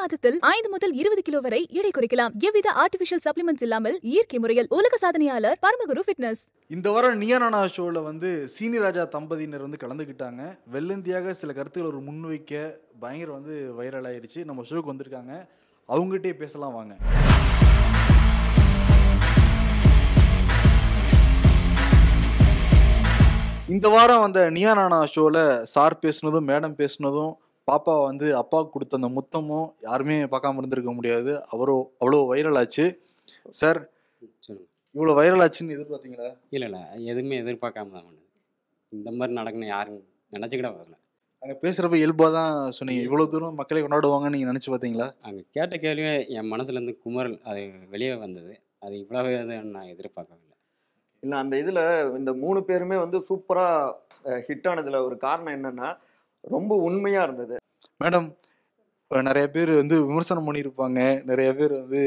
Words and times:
மாதத்தில் 0.00 0.36
ஐந்து 0.54 0.68
முதல் 0.74 0.94
இருபது 1.00 1.22
கிலோ 1.26 1.38
வரை 1.46 1.60
எடை 1.78 1.90
குறைக்கலாம். 1.96 2.32
எவ்வித 2.46 2.68
ஆர்டிபிஷியல் 2.82 3.22
சப்ளிமெண்ட்ஸ் 3.26 3.64
இல்லாமல் 3.66 3.96
இயற்கை 4.12 4.38
முறையில் 4.44 4.68
உலக 4.78 4.98
சாதனையாளர் 5.04 5.58
பரமகுரு 5.64 6.04
ஃபிட்னஸ் 6.06 6.42
இந்த 6.76 6.90
வாரம் 6.94 7.20
நியானானா 7.22 7.60
ஷோவில் 7.74 8.00
வந்து 8.10 8.30
சீனி 8.54 8.78
ராஜா 8.84 9.04
தம்பதியினர் 9.16 9.64
வந்து 9.66 9.82
கலந்துக்கிட்டாங்க. 9.84 10.42
வெள்ளந்தியாக 10.74 11.34
சில 11.40 11.52
கருத்துக்கள் 11.58 11.90
ஒரு 11.92 12.00
முன்வைக்க 12.08 12.62
பயங்கர 13.04 13.30
வந்து 13.38 13.54
வைரல் 13.78 14.08
ஆயிருச்சு. 14.10 14.42
நம்ம 14.50 14.64
ஷோக்கு 14.70 14.92
வந்திருக்காங்க. 14.92 15.34
அவங்ககிட்டயே 15.88 16.36
பேசலாம் 16.42 16.76
வாங்க. 16.78 16.94
இந்த 23.74 23.88
வாரம் 23.94 24.22
வந்த 24.22 24.40
நியானானா 24.56 24.98
ஷோவில் 25.12 25.42
சார் 25.74 25.94
பேசுனதும் 26.02 26.48
மேடம் 26.50 26.74
பேசுனதும் 26.80 27.32
பாப்பா 27.68 27.92
வந்து 28.08 28.26
அப்பாவுக்கு 28.40 28.74
கொடுத்த 28.74 29.00
அந்த 29.00 29.10
முத்தமும் 29.16 29.68
யாருமே 29.88 30.16
பார்க்காம 30.32 30.60
இருந்திருக்க 30.60 30.92
முடியாது. 30.96 31.32
அவரோ 31.54 31.76
அவ்வளோ 32.00 32.20
வைரல் 32.32 32.58
ஆச்சு. 32.60 32.84
சார் 33.60 33.80
இவ்வளோ 34.94 35.14
வைரல் 35.20 35.44
ஆச்சுன்னு 35.44 35.76
எதிர்பார்த்தீங்களா? 35.76 36.28
இல்லை 36.54 36.66
இல்லை. 36.68 36.82
எதுவுமே 37.12 37.38
எதிர்பார்க்காம 37.44 37.94
தான் 37.96 38.10
இந்த 38.92 39.10
மாதிரி 39.18 39.38
நடக்கணும் 39.40 39.72
யாரும் 39.76 40.02
நினச்சிக்கிட 40.36 40.68
வரல. 40.74 40.94
அங்கே 41.42 41.56
பேசுகிறப்ப 41.62 41.96
இயல்பாக 42.00 42.30
தான் 42.38 42.54
சொன்னீங்க. 42.76 43.02
இவ்வளோ 43.08 43.24
தூரம் 43.32 43.58
மக்களை 43.60 43.80
கொண்டாடுவாங்கன்னு 43.82 44.34
நீங்கள் 44.36 44.52
நினச்சி 44.52 44.70
பார்த்தீங்களா? 44.72 45.08
அங்கே 45.26 45.42
கேட்ட 45.56 45.74
கேள்வியே 45.84 46.14
என் 46.36 46.50
மனசுலேருந்து 46.52 46.94
குமரல் 47.04 47.36
அது 47.50 47.62
வெளியே 47.94 48.14
வந்தது. 48.24 48.52
அது 48.84 48.94
இவ்வளோ 49.02 49.20
நான் 49.76 49.90
எதிர்பார்க்கவில்லை. 49.94 50.56
இல்லை 51.22 51.36
அந்த 51.42 51.54
இதில் 51.62 51.82
இந்த 52.18 52.30
மூணு 52.44 52.60
பேருமே 52.68 52.96
வந்து 53.04 53.18
சூப்பராக 53.28 54.40
ஹிட் 54.48 54.68
ஆனதுல 54.70 54.98
ஒரு 55.08 55.16
காரணம் 55.26 55.56
என்னன்னா 55.58 55.88
ரொம்ப 56.54 56.74
உண்மையாக 56.86 57.26
இருந்தது. 57.28 57.56
மேடம் 58.02 58.28
நிறைய 59.28 59.46
பேர் 59.54 59.70
வந்து 59.80 59.96
விமர்சனம் 60.08 60.46
பண்ணியிருப்பாங்க. 60.46 61.00
நிறைய 61.30 61.48
பேர் 61.58 61.72
வந்து 61.80 62.00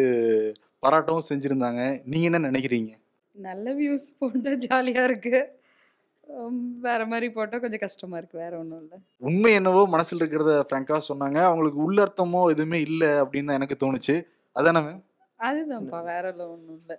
பாராட்டவும் 0.83 1.27
செஞ்சுருந்தாங்க. 1.29 1.81
நீங்கள் 2.11 2.29
என்ன 2.29 2.41
நினைக்கிறீங்க? 2.49 2.91
நல்ல 3.35 3.73
வியூஸ் 3.79 4.07
போட்டால் 4.19 4.59
ஜாலியாக 4.65 5.07
இருக்குது 5.09 5.41
வேற 6.85 7.01
மாதிரி 7.11 7.27
போட்டால் 7.35 7.61
கொஞ்சம் 7.63 7.81
கஷ்டமாக 7.83 8.19
இருக்குது 8.19 8.41
வேற 8.43 8.53
ஒன்றும் 8.61 8.81
இல்லை. 8.83 8.97
உண்மை 9.27 9.51
என்னவோ 9.59 9.81
மனசில் 9.95 10.21
இருக்கிறத 10.21 10.53
ஃப்ராங்காக 10.69 11.01
சொன்னாங்க. 11.09 11.39
அவங்களுக்கு 11.49 11.79
உள்ளர்த்தமோ 11.87 12.41
எதுவுமே 12.53 12.79
இல்லை 12.87 13.11
அப்படின்னு 13.23 13.49
தான் 13.49 13.59
எனக்கு 13.59 13.81
தோணுச்சு. 13.83 14.15
அதானே 14.59 14.81
மேம் 14.87 15.03
அதுதான்ப்பா 15.39 15.99
வேற 16.13 16.25
ஒன்றும் 16.53 16.79
இல்லை. 16.81 16.97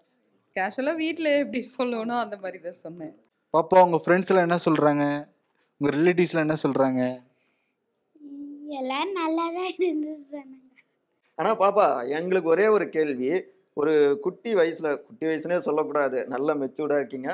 கேஷுவலாக 0.57 1.01
வீட்டில் 1.05 1.31
எப்படி 1.43 1.61
சொல்லணும் 1.79 2.23
அந்த 2.25 2.37
மாதிரி 2.45 2.59
தான் 2.67 2.81
சொன்னேன். 2.85 3.15
பாப்பா 3.55 3.83
உங்கள் 3.87 4.03
ஃப்ரெண்ட்ஸ்லாம் 4.05 4.47
என்ன 4.49 4.59
சொல்கிறாங்க 4.67 5.05
உங்கள் 5.81 5.97
ரிலேட்டிவ்ஸ்லாம் 5.97 6.47
என்ன 6.47 6.57
சொல்கிறாங்க 6.63 7.01
ம், 8.21 8.49
எல்லாரும் 8.79 9.19
நல்லா 9.19 9.45
தான் 9.57 9.71
இருந்து 9.77 10.13
சொன்னாங்க. 10.31 10.65
ஆனால் 11.39 11.61
பாப்பா 11.61 11.87
எங்களுக்கு 12.19 12.49
ஒரே 12.49 12.67
ஒரு 12.77 12.87
கேள்வி. 12.91 13.31
ஒரு 13.77 13.93
குட்டி 14.23 14.51
வயசுல 14.55 14.89
குட்டி 15.03 15.25
வயசுனே 15.27 15.59
சொல்லக்கூடாது. 15.67 16.19
நல்ல 16.33 16.55
மெச்சூர்டாக 16.61 17.01
இருக்கீங்க. 17.01 17.29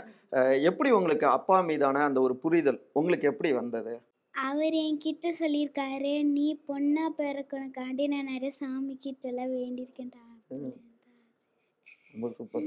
எப்படி 0.68 0.90
உங்களுக்கு 0.92 1.26
அப்பா 1.30 1.56
மீதான 1.68 2.02
அந்த 2.06 2.20
ஒரு 2.20 2.34
புரிதல் 2.42 2.80
உங்களுக்கு 2.94 3.26
எப்படி 3.30 3.50
வந்தது? 3.58 3.94
அவர் 4.34 4.74
என்கிட்ட 4.82 5.26
சொல்லியிருக்காரு 5.40 6.12
நீ 6.32 6.46
பொண்ணா 6.68 7.04
பிறக்கணுக்காண்டி 7.18 8.06
நான் 8.12 8.30
நிறைய 8.32 8.52
சாமி 8.58 8.94
கிட்ட 8.98 9.28
எல்லாம் 9.30 9.52
வேண்டியிருக்கேன்டா. 9.56 10.24
ரொம்ப 12.14 12.28
சூப்பர் 12.36 12.66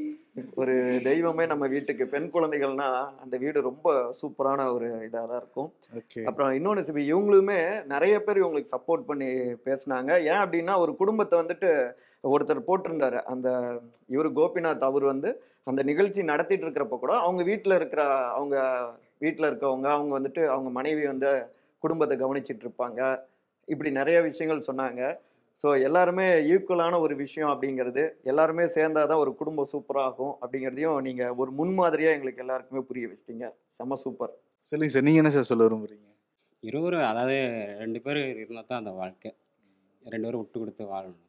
ஒரு 0.62 0.73
தெய்வமே 1.08 1.44
நம்ம 1.52 1.66
வீட்டுக்கு 1.73 2.06
பெண் 2.14 2.30
குழந்தைகள்னா 2.34 2.88
அந்த 3.23 3.36
வீடு 3.44 3.59
ரொம்ப 3.67 3.94
சூப்பரான 4.22 4.66
ஒரு 4.76 4.88
இதாக 5.06 5.26
தான் 5.31 5.42
இருக்கும். 5.42 5.70
அப்புறம் 6.30 6.52
இன்னொன்று 6.58 6.81
சிபி 6.88 7.03
இவங்களுமே 7.12 7.59
நிறைய 7.94 8.16
பேர் 8.25 8.42
இவங்களுக்கு 8.42 8.73
சப்போர்ட் 8.75 9.06
பண்ணி 9.09 9.30
பேசுனாங்க. 9.68 10.12
ஏன் 10.31 10.42
அப்படின்னா 10.44 10.73
ஒரு 10.86 10.94
குடும்பத்தை 11.02 11.38
வந்துட்டு 11.42 11.70
ஒருத்தர் 12.34 12.68
போட்டிருந்தாரு. 12.70 13.22
அந்த 13.34 13.48
இவர் 14.16 14.30
கோபிநாத் 14.40 14.88
அவர் 14.90 15.06
வந்து 15.14 15.31
அந்த 15.72 15.81
நிகழ்ச்சி 15.92 16.22
நடத்திட்டு 16.31 16.66
இருக்கிறப்ப 16.66 16.98
கூட 17.00 17.14
அவங்க 17.20 17.42
வீட்டில் 17.52 17.78
இருக்கிற 17.80 18.03
அவங்க 18.38 18.57
வீட்டில் 19.25 19.50
இருக்கவங்க 19.50 19.88
அவங்க 19.96 20.12
வந்துட்டு 20.19 20.44
அவங்க 20.56 20.69
மனைவி 20.80 21.06
வந்து 21.13 21.31
குடும்பத்தை 21.84 22.18
கவனிச்சிட்டு 22.18 22.66
இருப்பாங்க. 22.68 23.02
இப்படி 23.68 23.90
நிறைய 24.00 24.18
விஷயங்கள் 24.30 24.68
சொன்னாங்க. 24.69 25.02
ஸோ 25.62 25.68
எல்லாருமே 25.88 26.25
ஈக்குவலான 26.53 26.97
ஒரு 27.06 27.13
விஷயம் 27.22 27.51
அப்படிங்கிறது 27.53 28.01
எல்லாருமே 28.31 28.66
சேர்ந்தாதான் 28.75 29.22
ஒரு 29.23 29.31
குடும்பம் 29.40 29.69
சூப்பராகும் 29.72 30.34
அப்படிங்கிறதையும் 30.41 31.00
நீங்கள் 31.07 31.34
ஒரு 31.41 31.51
முன்மாதிரியாக 31.59 32.16
எங்களுக்கு 32.18 32.44
எல்லாருக்குமே 32.45 32.84
புரிய 32.90 33.07
வச்சிட்டீங்க. 33.12 33.47
செம்ம 33.78 33.97
சூப்பர் 34.03 34.34
சொல்லுங்க 34.68 34.94
சார் 34.95 35.07
நீங்கள் 35.07 35.22
என்ன 35.23 35.31
சார் 35.35 35.50
சொல்ல 35.51 35.66
விரும்புறீங்க? 35.68 36.06
இருவரும் 36.63 37.07
அதாவது 37.09 37.38
ரெண்டு 37.81 38.00
பேர் 38.06 38.19
இருந்தால் 38.44 38.69
தான் 38.69 38.81
அந்த 38.81 38.94
வாழ்க்கை. 39.01 39.31
ரெண்டு 40.01 40.28
பேரும் 40.28 40.44
விட்டு 40.44 40.57
கொடுத்து 40.62 40.84
வாழணும். 40.94 41.25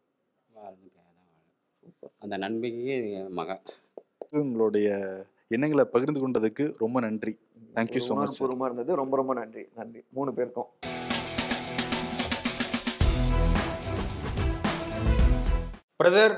வாழ்ந்துட்டு 0.51 1.01
அதான் 1.03 1.27
வாழணும் 1.31 2.23
அந்த 2.25 2.37
நம்பிக்கைக்கு 2.47 3.23
மக. 3.41 3.59
உங்களுடைய 4.43 4.89
எண்ணங்களை 5.57 5.87
பகிர்ந்து 5.95 6.23
கொண்டதுக்கு 6.23 6.67
ரொம்ப 6.85 7.01
நன்றி. 7.07 7.35
தேங்க்யூ 7.77 8.03
ஸோ 8.09 8.13
மச் 8.13 8.15
சார் 8.15 8.19
உணர்வுபூர்வமாக 8.19 8.69
இருந்தது. 8.71 9.01
ரொம்ப 9.03 9.17
ரொம்ப 9.23 9.35
நன்றி. 9.41 9.65
நன்றி. 9.81 10.03
மூணு 10.19 10.33
பேருக்கும். 10.39 10.71
பிரதர் 16.01 16.35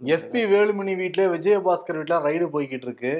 எஸ்பி 0.00 0.40
வேலுமணி 0.50 0.92
வீட்டில் 0.96 1.30
விஜயபாஸ்கர் 1.32 1.96
வீட்டில் 1.98 2.24
ரைடு 2.26 2.46
போய்கிட்டு 2.52 2.86
இருக்கு. 2.88 3.12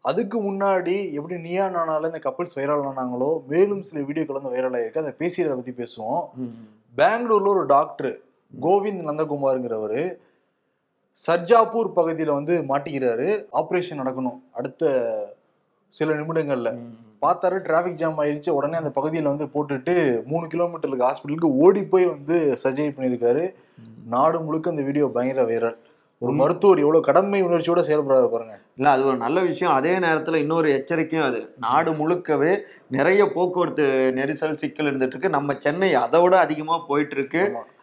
அதுக்கு 0.00 0.38
முன்னாடி 0.46 0.94
எப்படி 1.12 1.36
நீயா 1.40 1.66
நானால 1.66 2.08
இந்த 2.10 2.20
கப்பிள்ஸ் 2.24 2.56
வைரல் 2.58 2.82
ஆனாங்களோ 2.88 3.28
மேலும் 3.46 3.82
சில 3.82 4.00
வீடியோக்கள் 4.08 4.38
வந்து 4.38 4.52
வைரல் 4.54 4.76
ஆயிருக்கு. 4.78 5.02
அதை 5.04 5.12
பேசியதை 5.18 5.54
பற்றி 5.54 5.74
பேசுவோம். 5.82 6.24
பெங்களூர்ல 6.96 7.52
ஒரு 7.54 7.62
டாக்டர் 7.66 8.12
கோவிந்த் 8.52 9.06
நந்தகுமாருங்கிறவர் 9.08 10.02
சர்ஜாப்பூர் 11.26 11.94
பகுதியில் 11.98 12.36
வந்து 12.38 12.56
மாட்டிக்கிறாரு. 12.72 13.28
ஆப்ரேஷன் 13.60 14.02
நடக்கணும் 14.02 14.40
அடுத்த 14.52 14.92
சில 15.94 16.14
நிமிடங்கள்ல. 16.14 16.70
பார்த்தாரு 17.22 17.56
டிராஃபிக் 17.68 18.00
ஜாம் 18.02 18.18
ஆயிடுச்சு 18.18 18.50
உடனே 18.50 18.74
அந்த 18.74 18.90
பகுதியில் 18.90 19.30
வந்து 19.32 19.46
போட்டுட்டு 19.54 20.24
மூணு 20.24 20.46
கிலோமீட்டருக்கு 20.46 21.08
ஹாஸ்பிட்டலுக்கு 21.08 21.50
ஓடி 21.64 21.82
போய் 21.82 22.06
வந்து 22.06 22.58
சர்ஜரி 22.64 22.92
பண்ணியிருக்காரு. 22.96 23.54
நாடு 24.06 24.40
முழுக்க 24.40 24.70
அந்த 24.70 24.82
வீடியோ 24.82 25.06
பயங்கர 25.06 25.44
வைரல் 25.50 25.78
ஒரு 26.22 26.32
மருத்துவர் 26.32 26.78
எவ்வளவு 26.78 27.06
கடமை 27.06 27.38
உணர்ச்சியோட 27.42 27.80
செயல்படுறாரு 27.86 28.26
பாருங்க. 28.28 28.58
இல்லை 28.76 28.92
அது 28.92 29.04
ஒரு 29.04 29.16
நல்ல 29.16 29.40
விஷயம். 29.40 29.74
அதே 29.74 29.98
நேரத்தில் 29.98 30.34
இன்னொரு 30.34 30.68
எச்சரிக்கையும் 30.72 31.26
அது. 31.26 31.54
நாடு 31.58 31.92
முழுக்கவே 31.92 32.52
நிறைய 32.88 33.22
போக்குவரத்து 33.26 33.86
நெரிசல் 34.14 34.54
சிக்கல் 34.54 34.86
இருந்துட்டு 34.86 35.14
இருக்கு. 35.14 35.28
நம்ம 35.28 35.54
சென்னை 35.58 35.94
அதை 35.94 36.20
விட 36.20 36.38
அதிகமாக 36.38 36.84
போயிட்டு 36.88 37.16
இருக்கு 37.16 37.42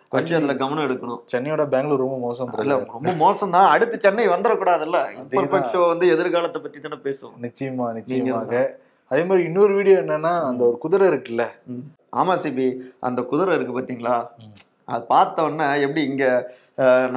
கொஞ்சம் 0.09 0.37
அதுல 0.37 0.55
கவனம் 0.55 0.85
எடுக்கணும். 0.85 1.21
சென்னையோட 1.31 1.63
பெங்களூர் 1.67 1.99
ரொம்ப 1.99 2.17
மோசம் 2.17 2.53
இல்ல. 2.59 2.77
ரொம்ப 2.93 3.11
மோசம் 3.11 3.51
தான். 3.51 3.67
அடுத்து 3.69 3.99
சென்னை 3.99 4.27
வந்துடக்கூடாதுல்ல. 4.27 4.99
இம்பர்ஃபெக்ட் 5.19 5.73
ஷோ 5.73 5.87
வந்து 5.87 6.07
எதிர்காலத்தை 6.07 6.61
பத்தி 6.61 6.79
தானே 6.79 6.99
பேசுவோம். 7.03 7.35
நிச்சயமா 7.47 7.87
நிச்சயமாக. 7.91 8.63
அதே 9.11 9.23
மாதிரி 9.29 9.43
இன்னொரு 9.49 9.73
வீடியோ 9.79 9.97
என்னன்னா 10.03 10.33
அந்த 10.49 10.61
ஒரு 10.69 10.77
குதிரை 10.85 11.05
இருக்குல்ல? 11.11 11.45
ஆமா 12.21 12.33
சிபி. 12.43 12.67
அந்த 13.07 13.21
குதிரை 13.31 13.53
இருக்கு 13.57 13.77
பாத்தீங்களா. 13.77 14.17
அது 14.93 15.03
பார்த்த 15.13 15.43
உடனே 15.45 15.65
எப்படி 15.85 16.01
இங்க 16.09 16.25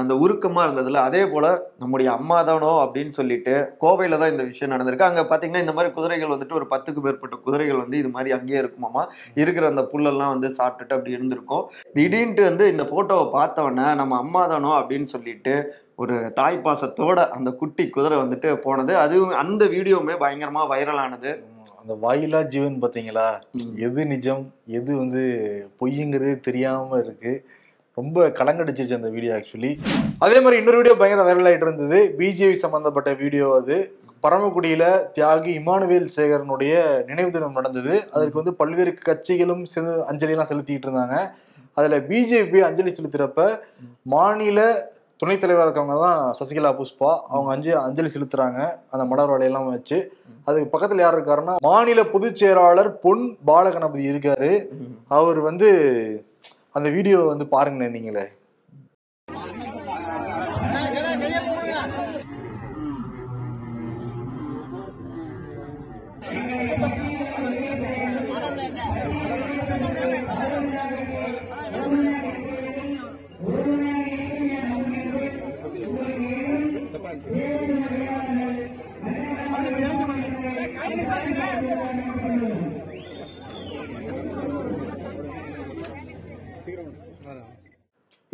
அந்த 0.00 0.14
உருக்கமா 0.22 0.62
இருந்ததுல 0.66 1.02
அதே 1.08 1.20
போல 1.32 1.46
நம்முடைய 1.82 2.08
அம்மா 2.16 2.38
தானோ 2.48 2.70
அப்படின்னு 2.84 3.12
சொல்லிட்டு 3.18 3.54
கோவையில 3.82 4.18
தான் 4.22 4.32
இந்த 4.32 4.44
விஷயம் 4.48 4.72
நடந்திருக்கு. 4.74 5.06
அங்க 5.08 5.22
பாத்தீங்கன்னா 5.30 5.62
இந்த 5.64 5.74
மாதிரி 5.76 5.90
குதிரைகள் 5.96 6.32
வந்துட்டு 6.32 6.58
ஒரு 6.58 6.66
பத்துக்கு 6.72 7.02
மேற்பட்ட 7.04 7.36
குதிரைகள் 7.44 7.82
வந்து 7.82 7.96
இது 8.02 8.10
மாதிரி 8.16 8.32
அங்கேயே 8.36 8.60
இருக்குமாமா 8.62 9.02
இருக்கிற 9.42 9.66
அந்த 9.72 9.84
புல்லெல்லாம் 9.92 10.34
வந்து 10.34 10.50
சாப்பிட்டுட்டு 10.58 10.96
அப்படி 10.96 11.16
இருந்திருக்கும். 11.18 11.64
திடீர்னு 11.96 12.44
வந்து 12.50 12.66
இந்த 12.72 12.86
போட்டோவை 12.92 13.26
பார்த்த 13.38 13.66
உடனே 13.68 13.86
நம்ம 14.02 14.18
அம்மா 14.24 14.42
தானோ 14.54 14.72
அப்படின்னு 14.80 15.08
சொல்லிட்டு 15.14 15.54
ஒரு 16.02 16.16
தாய் 16.40 16.62
பாசத்தோட 16.66 17.18
அந்த 17.38 17.50
குட்டி 17.62 17.86
குதிரை 17.96 18.18
வந்துட்டு 18.22 18.50
போனது. 18.66 18.92
அதுவும் 19.04 19.34
அந்த 19.44 19.64
வீடியோவுமே 19.76 20.16
பயங்கரமா 20.24 20.64
வைரல் 20.74 21.02
ஆனது. 21.06 21.32
அந்த 21.82 21.94
வாயிலா 22.02 22.40
ஜீவன் 22.52 22.76
பாத்தீங்களா? 22.82 23.26
எது 23.86 24.02
நிஜம்? 24.06 24.42
எது 24.78 24.90
வந்து 24.96 25.22
பொய்யுங்கிறது 25.80 26.34
தெரியாம 26.40 26.98
இருக்கு. 26.98 27.32
ரொம்ப 27.98 28.26
கலங்கடிச்சிருச்சு 28.38 28.98
அந்த 28.98 29.08
வீடியோ 29.08 29.32
ஆக்சுவலி 29.38 29.70
அதே 30.24 30.36
மாதிரி 30.40 30.58
இன்னொரு 30.60 30.78
வீடியோ 30.80 30.94
பயங்கர 31.00 31.24
வைரல் 31.28 31.48
ஆயிட்டு 31.50 31.66
இருந்தது. 31.68 31.98
பிஜேபி 32.18 32.56
சம்பந்தப்பட்ட 32.64 33.12
வீடியோ 33.22 33.46
அது. 33.60 33.76
பரமக்குடியில 34.24 34.84
தியாகி 35.16 35.50
இமானுவேல் 35.60 36.08
சேகரனுடைய 36.16 36.74
நினைவு 37.08 37.30
தினம் 37.30 37.58
நடந்தது. 37.58 37.94
அதற்கு 38.14 38.40
வந்து 38.40 38.54
பல்வேறு 38.60 38.92
கட்சிகளும் 39.08 39.64
சேர்ந்து 39.72 39.94
அஞ்சலியெல்லாம் 40.10 40.50
செலுத்திட்டு 40.52 40.88
இருந்தாங்க. 40.88 41.16
அதுல 41.76 41.98
பிஜேபி 42.10 42.60
அஞ்சலி 42.68 42.90
செலுத்துறப்ப 42.90 43.42
மாநில 44.14 44.60
துணைத் 45.16 45.40
தலைவராக 45.40 45.66
இருக்கவங்க 45.68 46.00
தான் 46.00 46.34
சசிகலா 46.38 46.70
புஷ்பா. 46.78 47.10
அவங்க 47.28 47.50
அஞ்சு 47.50 47.78
அஞ்சலி 47.78 48.10
செலுத்துறாங்க. 48.14 48.60
அந்த 48.90 49.04
மலர் 49.04 49.30
வலையெல்லாம் 49.30 49.70
வச்சு. 49.70 49.98
அதுக்கு 50.44 50.78
பக்கத்துல 50.78 50.96
யார் 50.96 51.16
இருக்காருன்னா 51.18 51.54
மாநில 51.62 52.04
பொதுச் 52.04 52.36
செயலாளர் 52.36 52.98
பொன் 52.98 53.36
பாலகணபதி 53.46 54.04
இருக்காரு. 54.12 54.50
அவர் 55.08 55.40
வந்து 55.40 55.68
அந்த 56.72 56.88
வீடியோ 56.90 57.18
வந்து 57.20 57.46
பாருங்க 57.46 57.88
நீங்களே. 57.88 58.24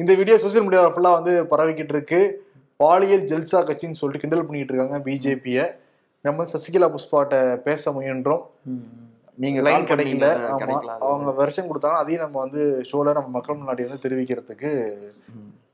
இந்த 0.02 0.12
வீடியோ 0.18 0.34
சோசியல் 0.42 0.64
மீடியாவில் 0.66 0.94
ஃபுல்லாக 0.94 1.18
வந்து 1.18 1.32
பரவிக்கிட்டு 1.52 1.94
இருக்கு 1.94 2.20
பாலியல் 2.80 3.24
ஜல்சா 3.30 3.60
கட்சின்னு 3.68 3.98
சொல்லிட்டு 4.00 4.22
கிண்டல் 4.22 4.44
பண்ணிட்டு 4.48 4.72
இருக்காங்க 4.72 4.98
பிஜேபியை. 5.06 5.64
நம்ம 6.26 6.44
சசிகலா 6.52 6.88
புஷ்பாட்ட 6.94 7.36
பேச 7.66 7.92
முயன்றோம். 7.96 8.44
நீங்க 9.42 9.58
லைன் 9.66 9.88
கிடைக்கல. 9.90 10.28
அவங்க 11.06 11.32
வருஷம் 11.40 11.68
கொடுத்தாங்க 11.70 11.98
அதையும் 12.02 12.24
நம்ம 12.24 12.38
வந்து 12.44 12.62
ஷோல 12.90 13.14
நம்ம 13.18 13.32
மக்கள் 13.36 13.60
முன்னாடி 13.60 13.86
வந்து 13.86 14.04
தெரிவிக்கிறதுக்கு 14.04 14.70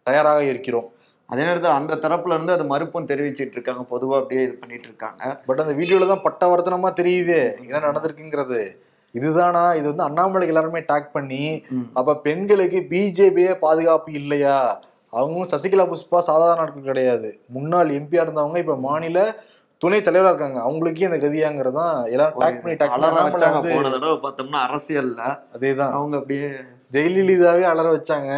தயாராக 0.08 0.40
இருக்கிறோம். 0.52 0.88
அதே 1.28 1.44
நேரத்தில் 1.48 1.76
அந்த 1.78 1.98
தரப்புல 2.04 2.36
இருந்து 2.36 2.56
அது 2.56 2.64
மறுப்பும் 2.72 3.10
தெரிவிச்சிட்டு 3.12 3.56
இருக்காங்க. 3.58 3.84
பொதுவா 3.92 4.16
அப்படியே 4.20 4.42
இது 4.46 4.56
பண்ணிட்டு 4.62 4.88
இருக்காங்க. 4.90 5.22
பட் 5.46 5.62
அந்த 5.64 5.74
வீடியோல 5.80 6.08
தான் 6.12 6.24
பட்டவர்த்தனமா 6.26 6.92
தெரியுது. 7.02 7.38
என்ன 7.66 7.84
நடந்திருக்குங்கிறது. 7.88 8.60
இதுதானா? 9.14 9.64
இது 9.78 9.86
வந்து 9.92 10.06
அண்ணாமலைக்கு 10.08 10.52
எல்லாருமே 10.54 10.80
டேக் 10.90 11.14
பண்ணி. 11.16 11.42
அப்ப 11.98 12.16
பெண்களுக்கு 12.26 12.80
பிஜேபியே 12.92 13.54
பாதுகாப்பு 13.64 14.12
இல்லையா? 14.12 14.58
அவங்களும் 15.12 15.50
சசிகலா 15.54 15.84
புஷ்பா 15.90 16.18
சாதாரண 16.28 16.62
ஆட்கள் 16.62 16.90
கிடையாது. 16.90 17.28
முன்னாள் 17.56 17.90
எம்பியா 17.98 18.22
இருந்தவங்க 18.24 18.64
இப்ப 18.64 18.76
மாநில 18.86 19.18
துணை 19.82 19.98
தலைவரா 20.02 20.30
இருக்காங்க. 20.32 20.58
அவங்களுக்கே 20.66 21.08
இந்த 21.08 21.18
கதியாங்கிறது 21.24 21.76
தான் 21.80 21.96
எல்லாரும் 22.12 22.40
டேக் 22.42 22.60
பண்ணி 22.62 22.76
டேக் 22.80 22.92
பண்ணி 22.92 23.74
போன 23.74 23.90
தடவை 23.94 24.16
பார்த்தோம்னா 24.24 24.60
அரசியல்ல 24.68 25.22
அதேதான். 25.56 25.94
அவங்க 25.98 26.16
அப்படியே 26.20 26.48
ஜெயலலிதாவே 26.94 27.64
அலற 27.70 27.86
வச்சாங்க. 27.96 28.30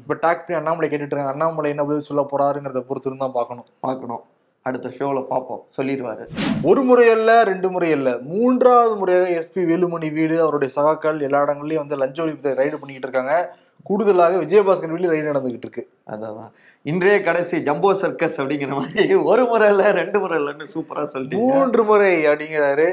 இப்ப 0.00 0.16
டேக் 0.24 0.42
பண்ணி 0.44 0.58
அண்ணாமலை 0.60 0.88
கேட்டுட்டு 0.88 1.14
இருக்காங்க. 1.14 1.34
அண்ணாமலை 1.34 1.70
என்ன 1.74 1.84
பதில் 1.84 2.08
சொல்ல 2.10 2.22
போறாருங்கிறத 2.32 2.82
பொறுத்து 2.88 3.16
தான் 3.24 3.36
பார்க்கணும். 3.38 3.68
பார்க்கணும். 3.86 4.22
அடுத்த 4.68 4.92
ஷோல 4.98 5.20
பார்ப்போம் 5.30 5.62
சொல்லிடுவாரு 5.76 6.26
ஒரு 6.70 6.82
முறை 6.88 7.06
அல்ல 7.16 7.30
ரெண்டு 7.52 7.70
முறை 7.74 7.90
அல்ல 7.98 8.10
மூன்றாவது 8.32 8.94
முறையாக 9.02 9.36
எஸ்பி 9.40 9.62
வேலுமணி 9.70 10.10
வீடு 10.18 10.36
அவருடைய 10.44 10.72
சகாக்கள் 10.76 11.18
எல்லா 11.28 11.40
இடங்கள்லயும் 11.46 11.84
வந்து 11.84 12.02
லஞ்ச 12.02 12.18
ஒழிப்பு 12.24 12.58
ரைடு 12.60 12.78
பண்ணிக்கிட்டு 12.80 13.08
இருக்காங்க. 13.08 13.34
கூடுதலாக 13.88 14.38
விஜயபாஸ்கர் 14.42 14.92
வீடு 14.94 15.12
ரைடு 15.12 15.30
நடந்துகிட்டு 15.30 15.66
இருக்கு. 15.66 15.82
அதான் 16.12 16.50
இன்றைய 16.90 17.18
கடைசி 17.28 17.56
ஜம்போ 17.68 17.90
சர்க்கஸ் 18.02 18.38
அப்படிங்கிற 18.40 18.72
மாதிரி 18.80 19.14
ஒரு 19.30 19.44
முறை 19.50 19.68
இல்ல 19.72 19.84
ரெண்டு 20.00 20.18
முறை 20.22 20.36
இல்லைன்னு 20.40 20.66
சூப்பரா 20.74 21.04
சொல்லிட்டீங்க. 21.12 21.48
மூன்று 21.52 21.82
முறை 21.90 22.10
அப்படிங்கிறாரு. 22.30 22.88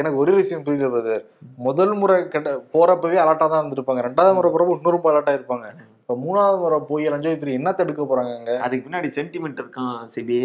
எனக்கு 0.00 0.20
ஒரு 0.22 0.32
விஷயம் 0.40 0.64
புரியல 0.66 0.88
பிரதர் 0.92 1.24
முதல் 1.66 1.94
முறை 2.00 2.16
கட்ட 2.34 2.50
போறப்பவே 2.74 3.18
அலர்ட்டா 3.24 3.46
தான் 3.52 3.62
இருந்திருப்பாங்க. 3.62 4.02
ரெண்டாவது 4.08 4.36
முறை 4.38 4.50
போறப்ப 4.52 4.76
இன்னொரு 4.78 4.96
ரொம்ப 4.96 5.10
அலர்ட்டா 5.12 5.34
இருப்பாங்க. 5.38 5.66
இப்ப 6.02 6.14
மூணாவது 6.22 6.56
முறை 6.62 6.78
போய் 6.88 7.08
ஒழிப்பு 7.08 7.52
என்ன 7.58 7.72
தடுக்க 7.78 8.02
போறாங்க 8.02 8.56
அதுக்கு 8.64 8.84
பின்னாடி 8.86 9.08
சென்டிமெண்ட் 9.16 9.60
இருக்கான் 9.62 9.98
சிபி. 10.14 10.38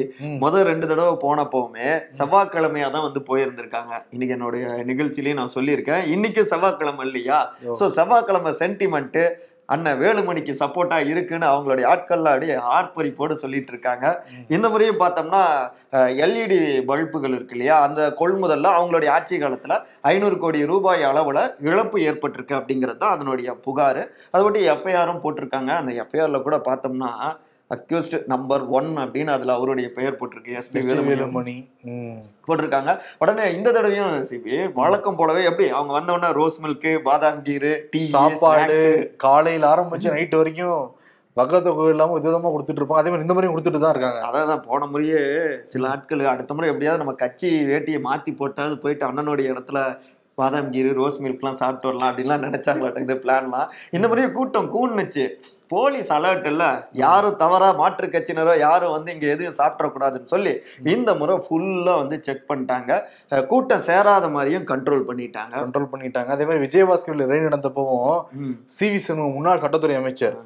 முதல் 0.44 0.68
ரெண்டு 0.70 0.86
தடவை 0.92 1.14
போனப்பவுமே 1.24 1.88
செவ்வாய்க்கிழமையா 2.20 2.90
தான் 2.96 3.06
வந்து 3.08 3.22
போயிருந்திருக்காங்க. 3.30 3.94
இன்னைக்கு 4.16 4.36
என்னுடைய 4.38 4.68
நிகழ்ச்சியிலயும் 4.92 5.40
நான் 5.42 5.56
சொல்லியிருக்கேன். 5.58 6.06
இன்னைக்கு 6.16 6.44
செவ்வாய்க்கிழமை 6.54 7.06
இல்லையா. 7.10 7.40
சோ 7.80 7.88
செவ்வாய்க்கிழமை 8.00 8.54
சென்டிமெண்ட் 8.64 9.20
அண்ணன் 9.74 9.98
வேலுமணிக்கு 10.02 10.54
சப்போர்ட்டா 10.60 10.98
இருக்குன்னு 11.12 11.46
அவங்களுடைய 11.52 11.86
ஆட்கள்ல 11.94 12.34
அப்படியே 12.34 12.56
ஆர்ப்பரிப்போடு 12.76 13.34
சொல்லிட்டு 13.42 13.72
இருக்காங்க. 13.74 14.06
இந்த 14.56 14.68
முறையும் 14.74 15.02
பார்த்தோம்னா 15.02 15.42
எல்இடி 16.26 16.60
பல்புகள் 16.90 17.36
இருக்கு 17.38 17.56
இல்லையா? 17.58 17.78
அந்த 17.88 18.02
கொள்முதல்ல 18.22 18.72
அவங்களுடைய 18.78 19.10
ஆட்சி 19.18 19.38
காலத்துல 19.42 19.76
ஐநூறு 20.12 20.38
கோடி 20.44 20.62
ரூபாய் 20.72 21.04
அளவுல 21.10 21.42
இழப்பு 21.70 22.00
ஏற்பட்டிருக்கு 22.10 22.58
அப்படிங்கிறது 22.60 23.02
தான் 23.04 23.16
அதனுடைய 23.18 23.50
புகார். 23.68 24.02
அதை 24.36 24.64
எஃப்ஐஆரும் 24.76 25.22
போட்டிருக்காங்க. 25.26 25.72
அந்த 25.82 25.92
எஃப்ஐஆர்ல 26.04 26.42
கூட 26.48 26.60
பார்த்தோம்னா 26.70 27.12
அக்யூஸ்ட் 27.76 28.16
நம்பர் 28.34 28.64
ஒன் 28.78 28.90
அப்படின்னு 29.04 29.32
அதுல 29.36 29.56
அவருடைய 29.58 29.88
பெயர் 29.96 30.18
போட்டிருக்கு. 30.20 30.52
SP 30.60 30.80
SP 30.82 31.08
Velumani. 31.10 31.56
போட்டிருக்காங்க. 32.48 32.92
உடனே 33.22 33.46
இந்த 33.56 33.72
தடவையும் 33.78 34.14
சிபி 34.30 34.54
வழக்கம் 34.82 35.18
போலவே 35.22 35.42
எப்படி? 35.50 35.68
அவங்க 35.78 35.94
வந்த 35.98 36.16
உடனே 36.18 36.30
ரோஸ் 36.40 36.62
மில்க் 36.66 36.88
பாதாம் 37.08 37.42
கீரு 37.48 37.74
டீ 37.94 38.04
சாப்பாடு 38.14 38.80
காலையில 39.26 39.68
ஆரம்பிச்சு 39.74 40.14
நைட் 40.16 40.40
வரைக்கும் 40.42 40.80
வகை 41.38 41.58
தொகை 41.66 41.90
இல்லாம 41.94 42.14
விதவிதமா 42.18 42.52
கொடுத்துட்டு 42.54 42.82
இருப்பாங்க 42.82 43.02
அதே 43.02 43.10
மாதிரி 43.12 43.26
இந்த 43.26 43.34
மாதிரியும் 43.36 43.56
கொடுத்துட்டு 43.56 43.82
தான் 43.82 43.94
இருக்காங்க. 43.96 44.22
அதான் 44.28 44.64
போன 44.68 44.88
முறையே 44.94 45.20
சில 45.74 45.90
ஆட்கள் 45.94 46.24
அடுத்த 46.32 46.54
முறை 46.54 46.70
எப்படியாவது 46.72 47.02
நம்ம 47.04 47.14
கட்சி 47.24 47.50
வேட்டியை 47.72 48.00
மாத்தி 48.08 48.32
போட்டாவது 48.40 48.78
போயிட்டு 48.84 49.06
அண்ணனுடைய 49.10 49.52
இடத்துல 49.54 49.80
பாதாம் 50.40 50.72
கீரு 50.74 50.90
ரோஸ் 50.98 51.22
மில்க்லாம் 51.26 51.60
சாப்பிட்டு 51.62 51.88
வரலாம் 51.90 52.10
அப்படின்லாம் 52.10 52.44
நினைச்சாங்களாட்ட 52.48 53.06
இந்த 53.06 53.16
பிளான்லாம் 53.22 53.70
இந்த 53.98 54.06
முறையே 54.10 54.30
கூட்டம் 54.36 54.68
கூணுச்சு 54.76 55.26
போலீஸ் 55.72 56.10
அலர்ட் 56.18 56.46
இல்ல. 56.52 56.66
யாரும் 57.04 57.38
தவறா 57.42 57.70
மாற்று 57.80 58.08
கட்சியினரோ 58.12 58.54
யாரும் 58.66 58.94
வந்து 58.96 59.10
இங்க 59.16 59.26
எதுவும் 59.34 59.58
சாப்பிடக்கூடாதுன்னு 59.62 60.32
சொல்லி 60.34 60.54
இந்த 60.94 61.14
முறை 61.22 61.36
ஃபுல்லா 61.46 61.96
வந்து 62.02 62.18
செக் 62.28 62.46
பண்ணிட்டாங்க. 62.52 62.92
கூட்டம் 63.52 63.84
சேராத 63.90 64.28
மாதிரியும் 64.36 64.68
கண்ட்ரோல் 64.72 65.04
பண்ணிட்டாங்க. 65.10 65.56
கண்ட்ரோல் 65.64 65.92
பண்ணிட்டாங்க. 65.94 66.30
அதே 66.36 66.46
மாதிரி 66.50 66.64
விஜயபாஸ்கர் 66.68 67.20
ரெய்டு 67.34 67.50
நடந்தப்பவும். 67.50 68.16
சி 68.78 68.88
வி 68.94 69.02
சண்முகம் 69.08 69.36
முன்னாள் 69.38 69.64
சட்டத்துறை 69.66 69.98
அமைச்சர் 70.02 70.38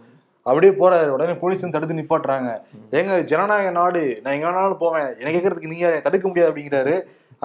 அப்படியே 0.46 0.74
போறாரு. 0.82 1.10
உடனே 1.16 1.34
போலீஸ் 1.42 1.64
வந்து 1.64 1.78
தடுத்து 1.78 2.02
நிப்பாட்டுறாங்க. 2.02 2.52
இது 3.00 3.18
ஜனநாயக 3.32 3.72
நாடு 3.80 4.04
நான் 4.24 4.36
எங்க 4.38 4.48
வேணாலும் 4.50 4.84
போவேன். 4.86 5.10
எனக்கு 5.22 5.38
கேட்கறதுக்கு 5.38 5.74
நீங்க? 5.74 5.90
தடுக்க 6.08 6.26
முடியாது 6.30 6.52
அப்படிங்கிறாரு. 6.52 6.96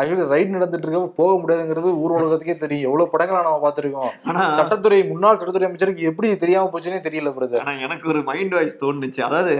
ஆக்சுவலி 0.00 0.24
ரைட் 0.32 0.50
நடந்துட்டு 0.54 0.86
இருக்க 0.86 1.00
போக 1.18 1.30
முடியாதுங்கிறது 1.40 1.90
ஊர் 2.02 2.14
உலகத்துக்கே 2.16 2.56
தெரியும். 2.62 2.86
எவ்வளவு 2.88 3.12
படங்களை 3.12 3.38
நம்ம 3.46 3.60
பார்த்திருக்கோம். 3.62 4.10
ஆனா 4.30 4.40
சட்டத்துறை 4.58 4.98
முன்னாள் 5.10 5.38
சட்டத்துறை 5.40 5.66
அமைச்சருக்கு 5.68 6.08
எப்படி 6.10 6.30
தெரியாம 6.42 6.70
போச்சுன்னே 6.72 6.98
தெரியல 7.06 7.30
பிரதர் 7.36 7.62
ஆனா 7.62 7.74
எனக்கு 7.86 8.10
ஒரு 8.12 8.20
மைண்ட் 8.30 8.54
வாய்ஸ் 8.56 8.74
தோணுச்சு. 8.82 9.20
அதாவது 9.28 9.54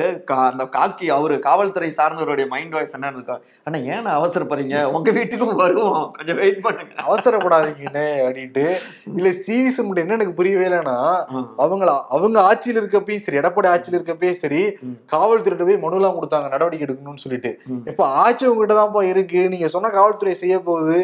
அந்த 0.49 0.65
காக்கி 0.77 1.07
அவரு 1.17 1.37
காவல்துறை 1.47 1.91
சார்ந்தவருடைய 2.01 2.47
மைண்ட் 2.55 2.77
வாய்ஸ் 2.79 2.97
என்ன 2.99 3.13
இருக்கா 3.15 3.37
ஆனா 3.69 3.79
ஏன் 3.95 4.11
அவசரப்படுறீங்க? 4.17 4.77
உங்க 4.97 5.11
வீட்டுக்கும் 5.19 5.61
வருவோம். 5.63 6.03
கொஞ்சம் 6.19 6.39
வெயிட் 6.43 6.61
பண்ணுங்க. 6.67 6.93
அவசரப்படாதீங்கன்னு 7.07 8.05
அப்படின்ட்டு. 8.27 8.65
இல்ல 9.19 9.31
சி 9.45 9.57
வி 9.63 9.71
சண்முகம் 9.77 10.05
என்ன 10.05 10.19
எனக்கு 10.19 10.37
புரியவே 10.41 10.67
இல்லைன்னா 10.69 10.99
அவங்கள 11.65 11.89
அவங்க 12.17 12.39
ஆட்சியில் 12.51 12.81
இருக்கப்பயும் 12.83 13.25
சரி 13.25 13.41
எடப்பாடி 13.43 13.71
ஆட்சியில் 13.73 13.99
இருக்கப்பயும் 13.99 14.39
சரி. 14.43 14.63
காவல்துறையிட்ட 15.15 15.67
போய் 15.71 15.83
மனுலாம் 15.87 16.17
கொடுத்தாங்க 16.19 16.53
நடவடிக்கை 16.55 16.87
எடுக்கணும்னு 16.89 17.25
சொல்லிட்டு. 17.25 17.53
இப்ப 17.91 18.05
ஆட்சி 18.23 18.47
உங்ககிட்ட 18.53 18.77
தான்ப்பா 18.83 19.05
இருக்கு. 19.15 19.43
நீங்க 19.55 19.69
சொன்ன 19.75 19.93
காவல்துறை 19.99 20.26
செய்ய 20.35 20.59
போகுது 20.59 20.99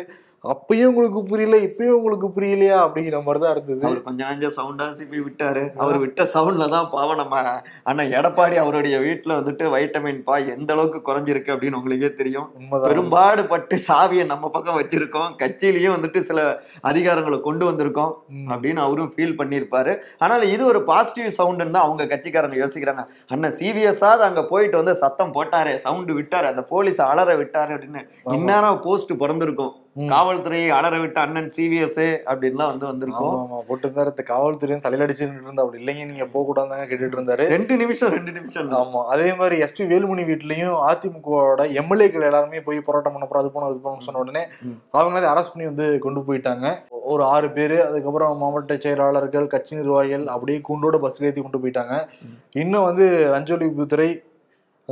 அப்பயும் 0.45 0.85
உங்களுக்கு 0.85 1.23
புரியல 1.23 1.57
இப்பயும் 1.57 1.99
உங்களுக்கு 1.99 2.29
புரியலையா 2.29 2.77
அப்படிங்கிற 2.85 3.23
மாதிரிதான் 3.23 3.53
இருந்தது. 3.53 3.87
அவர் 3.87 4.03
கொஞ்ச 4.03 4.25
நஞ்ச 4.25 4.47
சவுண்டா 4.57 4.87
சிப்பி 4.99 5.19
விட்டாரு. 5.23 5.75
அவர் 5.77 5.99
விட்ட 5.99 6.23
சவுண்ட்ல 6.23 6.69
தான் 6.69 6.89
பாவம் 6.91 7.17
நம்ம 7.17 7.61
அண்ணா 7.83 8.03
எடப்பாடி 8.03 8.55
அவருடைய 8.55 8.99
வீட்டுல 8.99 9.37
வந்துட்டு 9.41 9.65
வைட்டமின் 9.71 10.23
பா 10.23 10.37
எந்த 10.37 10.73
அளவுக்கு 10.73 11.13
குறைஞ்சிருக்கு 11.13 11.53
அப்படின்னு 11.55 11.73
உங்களுக்கே 11.73 12.13
தெரியும். 12.13 12.49
பெரும்பாடு 12.83 13.45
பட்டு 13.45 13.79
சாவியை 13.89 14.25
நம்ம 14.25 14.49
பக்கம் 14.49 14.81
வச்சிருக்கோம். 14.81 15.31
கட்சியிலயும் 15.39 15.95
வந்துட்டு 15.97 16.21
சில 16.21 16.63
அதிகாரங்களை 16.83 17.41
கொண்டு 17.41 17.71
வந்திருக்கோம். 17.71 18.13
அப்படின்னு 18.49 18.77
அவரும் 18.77 19.13
ஃபீல் 19.17 19.39
பண்ணியிருப்பாரு. 19.39 19.99
ஆனால் 20.19 20.43
இது 20.43 20.65
ஒரு 20.65 20.83
பாசிட்டிவ் 20.83 21.39
சவுண்டுன்னு 21.39 21.71
தான் 21.71 21.85
அவங்க 21.85 22.05
கட்சிக்காரங்க 22.05 22.59
யோசிக்கிறாங்க. 22.65 23.05
அண்ணன் 23.29 23.57
சிவிஎஸ்ஸாவது 23.61 24.27
அங்க 24.31 24.45
போயிட்டு 24.45 24.77
வந்து 24.77 24.95
சத்தம் 24.95 25.33
போட்டாரு 25.33 25.75
சவுண்டு 25.77 26.19
விட்டாரு 26.21 26.45
அந்த 26.45 26.63
போலீஸ் 26.63 27.01
அலற 27.01 27.37
விட்டாரு 27.37 27.75
அப்படின்னு 27.79 28.03
இந்நேரம் 28.33 28.81
போஸ்ட் 28.81 29.13
பிறந்திருக்கும். 29.19 29.73
காவல்துறையை 29.97 30.69
அலற 30.77 30.95
விட்ட 31.01 31.19
அண்ணன் 31.23 31.49
சிவிஎஸ் 31.57 32.05
அப்படின்லாம் 32.31 32.71
வந்து 32.73 32.87
வந்திருக்கும். 32.91 33.35
போட்டு 33.69 33.85
இருந்தாரு 33.87 34.23
காவல்துறையும் 34.31 34.85
தலையில 34.85 35.07
அடிச்சுட்டு 35.07 35.45
இருந்தா 35.47 35.65
அப்படி 35.65 35.81
இல்லைங்க 35.83 36.05
நீங்க 36.11 36.27
போக 36.35 36.45
கூடாதாங்க 36.49 36.87
கேட்டுட்டு 36.91 37.19
இருந்தாரு. 37.19 37.47
ரெண்டு 37.55 37.75
நிமிஷம் 37.83 38.13
ரெண்டு 38.17 38.33
நிமிஷம். 38.39 38.71
ஆமா 38.79 39.03
அதே 39.15 39.29
மாதிரி 39.41 39.59
எஸ்பி 39.67 39.87
வேலுமணி 39.93 40.25
வீட்லயும் 40.31 40.79
அதிமுகவோட 40.91 41.67
எம்எல்ஏக்கள் 41.83 42.27
எல்லாருமே 42.31 42.63
போய் 42.69 42.87
போராட்டம் 42.89 43.15
பண்ண 43.17 43.29
போறோம் 43.29 43.45
அது 43.45 43.53
போனோம் 43.57 43.71
அது 43.71 43.85
போனோம்னு 43.85 44.07
சொன்ன 44.09 44.23
உடனே. 44.25 44.45
அவங்களே 44.99 45.31
அரெஸ்ட் 45.35 45.55
பண்ணி 45.55 45.69
வந்து 45.73 45.87
கொண்டு 46.07 46.23
போயிட்டாங்க. 46.31 46.67
ஒரு 47.13 47.23
ஆறு 47.35 47.51
பேர் 47.57 47.77
அதுக்கப்புறம் 47.89 48.43
மாவட்ட 48.43 48.75
செயலாளர்கள் 48.85 49.53
கட்சி 49.55 49.73
நிர்வாகிகள் 49.77 50.27
அப்படியே 50.35 50.59
குண்டோட 50.69 50.99
பஸ்ல 51.07 51.29
ஏத்தி 51.31 51.41
கொண்டு 51.43 51.63
போயிட்டாங்க. 51.63 51.97
இன்னும் 52.65 52.89
வந்து 52.91 53.07
லஞ்சொழிப்புத்துறை 53.35 54.11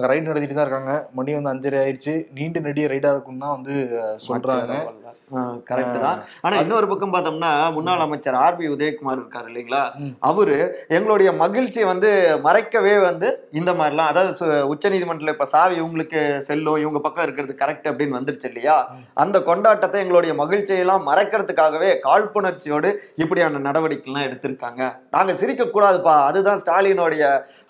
அங்க 0.00 0.10
ரைட் 0.10 0.26
நடத்திட்டு 0.26 0.54
தான் 0.54 0.66
இருக்காங்க. 0.66 0.92
மணி 1.12 1.32
வந்து 1.34 1.52
அஞ்சரை 1.52 1.78
ஆயிடுச்சு 1.80 2.12
நீண்ட 2.34 2.58
நெடிய 2.60 2.86
ரைடா 2.88 3.10
இருக்கும்னு 3.10 3.48
வந்து 3.50 3.74
சொல்றாங்க. 4.26 4.74
கரெக்ட் 5.66 5.98
தான். 6.00 6.16
ஆனா 6.40 6.56
இன்னொரு 6.56 6.88
பக்கம் 6.88 7.12
பார்த்தோம்னா 7.12 7.72
முன்னாள் 7.72 7.98
அமைச்சர் 7.98 8.34
ஆர்பி 8.36 8.64
உதயகுமார் 8.68 9.18
இருக்காரு 9.18 9.46
இல்லைங்களா. 9.48 9.82
அவரு 10.20 10.56
எங்களுடைய 10.88 11.32
மகிழ்ச்சியை 11.34 11.86
வந்து 11.86 12.08
மறைக்கவே 12.44 13.00
வந்து 13.00 13.28
இந்த 13.52 13.72
மாதிரிலாம் 13.72 14.06
அதாவது 14.06 14.32
சு- 14.40 14.64
உச்சநீதிமன்றத்துல 14.68 15.28
இப்ப 15.28 15.44
சாவி 15.44 15.80
இவங்களுக்கு 15.80 16.20
செல்லும் 16.40 16.76
இவங்க 16.76 17.00
பக்கம் 17.00 17.24
இருக்கிறது 17.24 17.54
கரெக்ட் 17.58 17.88
அப்படின்னு 17.90 18.18
வந்துருச்சு 18.18 18.44
இல்லையா. 18.44 18.76
அந்த 19.14 19.38
கொண்டாட்டத்தை 19.40 19.94
எங்களுடைய 19.96 20.34
மகிழ்ச்சியெல்லாம் 20.34 21.06
மறைக்கிறதுக்காகவே 21.06 21.92
காழ்ப்புணர்ச்சியோடு 22.04 22.90
இப்படியான 23.16 23.62
நடவடிக்கைலாம் 23.62 24.26
எடுத்திருக்காங்க. 24.26 24.82
நாங்க 25.10 25.34
சிரிக்க 25.34 25.64
கூடாதுப்பா 25.68 26.16
அதுதான் 26.24 26.58
ஸ்டாலினுடைய 26.58 27.24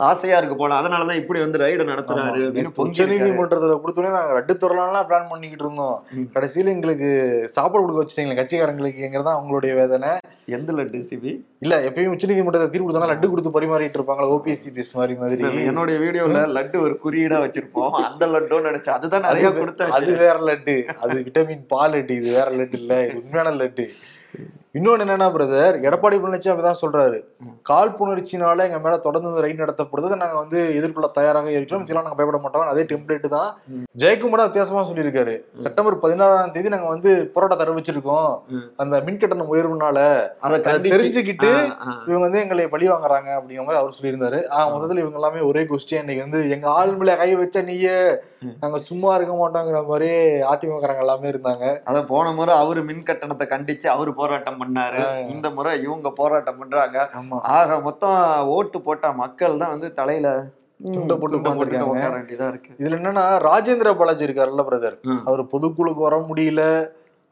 ஆசையா 0.07 0.37
இருக்கு 0.37 0.57
போல. 0.57 0.75
அதனாலதான் 0.75 1.13
இப்படி 1.15 1.41
வந்து 1.41 1.59
ரைடு 1.59 1.85
நடத்துறாரு 1.85 2.20
அப்படின்னு 2.25 2.73
உச்ச. 2.77 3.05
நீதிமன்றத்துல 3.05 3.81
கொடுத்தோன்னே 3.85 4.11
நாங்க 4.11 4.41
லட்டு 4.41 4.57
தரலாம்லாம் 4.57 5.13
பிளான் 5.13 5.29
பண்ணிக்கிட்டு 5.31 5.65
இருந்தோம். 5.65 6.05
கடைசியில 6.35 6.67
எங்களுக்கு 6.67 7.43
சாப்பாடு 7.49 7.87
கொடுக்க 7.87 8.05
வச்சுட்டீங்களே 8.05 8.27
கட்சிக்காரங்களுக்குங்கிறதா 8.27 9.41
அவங்களுடைய 9.41 9.75
வேதனை? 9.75 10.09
எந்த 10.47 10.73
லட்டு 10.73 11.05
சிபி? 11.11 11.41
இல்ல 11.59 11.81
எப்பயும் 11.83 12.07
உச்ச 12.07 12.27
நீதிமன்றத்தை 12.27 12.71
தீர்ப்பு 12.71 12.93
கொடுத்தா 12.93 13.09
லட்டு 13.09 13.29
கொடுத்து 13.29 13.61
பரிமாறிட்டு 13.61 14.03
இருப்பாங்களா? 14.03 14.31
ஓபிஎஸ்சி 14.31 14.75
பேஸ் 14.75 14.93
மாதிரி 14.93 15.15
மாதிரி. 15.15 15.65
என்னுடைய 15.65 16.01
வீடியோல 16.01 16.27
லட்டு 16.27 16.81
ஒரு 16.81 16.99
குறியீடா 17.05 17.41
வச்சிருப்போம். 17.41 17.91
அந்த 17.91 18.27
லட்டுன்னு 18.27 18.65
நினைச்சேன். 18.65 18.91
அதுதான் 18.91 19.21
நிறைய 19.21 19.49
அது- 19.49 19.61
அது 19.89 20.07
வேற 20.07 20.41
லட்டு. 20.41 20.85
அது 20.85 21.15
விட்டமின் 21.15 21.65
பால் 21.69 21.93
லட்டு. 21.93 22.11
இது 22.11 22.33
வேற 22.33 22.51
லட்டு 22.51 22.75
இல்ல. 22.75 23.05
இது 23.07 23.23
உண்மையான 23.23 23.65
லட்டு. 23.65 23.89
இன்னொன்னு 24.75 25.05
என்னன்னா 25.05 25.27
பிரதர் 25.33 25.77
எடப்பாடி 25.85 26.17
பழனிசாமி 26.19 26.63
தான் 26.63 26.79
சொல்றாரு. 26.81 27.17
காழ்ப்புணர்ச்சினால 27.71 28.67
எங்க 28.67 28.79
மேல 28.79 28.97
தொடர்ந்து 29.07 29.43
ரைட் 29.45 29.63
நடத்தப்படுது. 29.63 30.21
நாங்க 30.21 30.37
வந்து 30.39 30.59
எதிர்கொள்ள 30.77 31.09
தயாராக 31.17 31.49
இருக்கிறோம். 31.51 31.85
இதெல்லாம் 31.85 32.07
நாங்க 32.07 32.19
பயப்பட 32.19 32.39
மாட்டோம். 32.41 32.71
அதே 32.73 32.83
டெம்ப்ளேட் 32.91 33.27
தான் 33.29 33.49
ஜெயக்குமார் 33.97 34.45
வித்தியாசமா 34.45 34.83
சொல்லியிருக்காரு. 34.89 35.35
செப்டம்பர் 35.65 35.97
பதினாறாம் 36.03 36.55
தேதி 36.55 36.73
நாங்க 36.75 36.89
வந்து 36.89 37.11
போராட்டம் 37.35 37.65
அறிவிச்சிருக்கோம் 37.67 38.31
ம். 38.53 38.65
அந்த 38.79 39.01
மின் 39.07 39.21
கட்டணம் 39.21 39.53
உயர்வுனால 39.53 39.99
அதை 40.47 40.61
தெரிஞ்சுக்கிட்டு 40.89 41.51
ஆ, 41.57 41.75
ஆ. 41.85 41.97
இவங்க 42.09 42.25
வந்து 42.27 42.43
எங்களை 42.45 42.67
பழி 42.69 42.89
வாங்குறாங்க 42.89 43.31
அப்படிங்கிற 43.37 43.67
மாதிரி 43.67 43.83
அவர் 43.83 43.97
சொல்லியிருந்தாரு. 43.99 44.41
ஆஹ் 44.55 44.71
முதல்ல 44.75 45.03
இவங்க 45.03 45.21
எல்லாமே 45.21 45.43
ஒரே 45.49 45.65
கொஸ்டின் 45.69 46.03
இன்னைக்கு 46.03 46.27
வந்து 46.27 46.43
எங்க 46.55 46.69
ஆள் 46.77 46.95
மேல 46.97 47.17
கை 47.19 47.31
வச்ச 47.37 47.65
நீயே. 47.67 47.99
நாங்க 48.61 48.79
சும்மா 48.85 49.11
இருக்க 49.17 49.33
மாட்டோங்கிற 49.37 49.79
மாதிரி 49.87 50.11
அதிமுகக்காரங்க 50.51 51.05
எல்லாமே 51.05 51.27
இருந்தாங்க. 51.31 51.65
அத 51.85 51.99
போன 52.07 52.33
முறை 52.33 52.55
அவரு 52.61 52.81
மின் 52.87 53.07
கட்டணத்தை 53.09 53.47
கண்டிச்சு 53.49 53.87
அவரு 53.91 54.11
போராட்டம் 54.17 54.59
பண்ணாரு. 54.61 55.03
இந்த 55.35 55.47
முறை 55.57 55.73
இவங்க 55.87 56.11
போராட்டம் 56.21 56.59
பண்றாங்க. 56.61 56.99
ஆக 57.59 57.81
மொத்தம் 57.89 58.21
ஓட்டு 58.55 58.81
போட்ட 58.87 59.13
மக்கள் 59.23 59.61
தான் 59.63 59.75
வந்து 59.75 59.91
தலையில 60.01 60.29
துண்டை 60.95 61.15
போட்டு 61.17 61.37
இருக்கு. 62.51 62.71
இதுல 62.81 62.99
என்னன்னா 62.99 63.25
ராஜேந்திர 63.49 63.91
பாலாஜி 64.01 64.27
இருக்காருல்ல 64.29 64.65
பிரதர். 64.69 64.97
அவர் 65.29 65.43
பொதுக்குழுக்கு 65.55 66.03
வர 66.09 66.19
முடியல. 66.31 66.63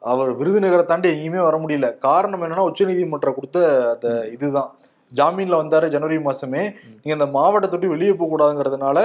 அவர் 0.02 0.30
விருதுநகரை 0.40 0.82
தாண்டி 0.88 1.08
எங்கேயுமே 1.14 1.40
வர 1.47 1.56
முடியல. 1.62 1.87
காரணம் 2.08 2.42
என்னன்னா 2.47 2.66
உச்சநீதிமன்றம் 2.70 3.37
கொடுத்த 3.38 3.58
அந்த 3.94 4.08
இதுதான். 4.35 4.70
ஜாமீன்ல 5.12 5.58
வந்தாரு 5.62 5.87
ஜனவரி 5.94 6.18
மாசமே. 6.28 6.62
நீங்க 6.99 7.14
இந்த 7.18 7.26
மாவட்டத்தை 7.37 7.75
விட்டு 7.76 7.94
வெளியே 7.94 8.12
போக 8.14 8.28
கூடாதுங்கிறதுனால. 8.32 8.99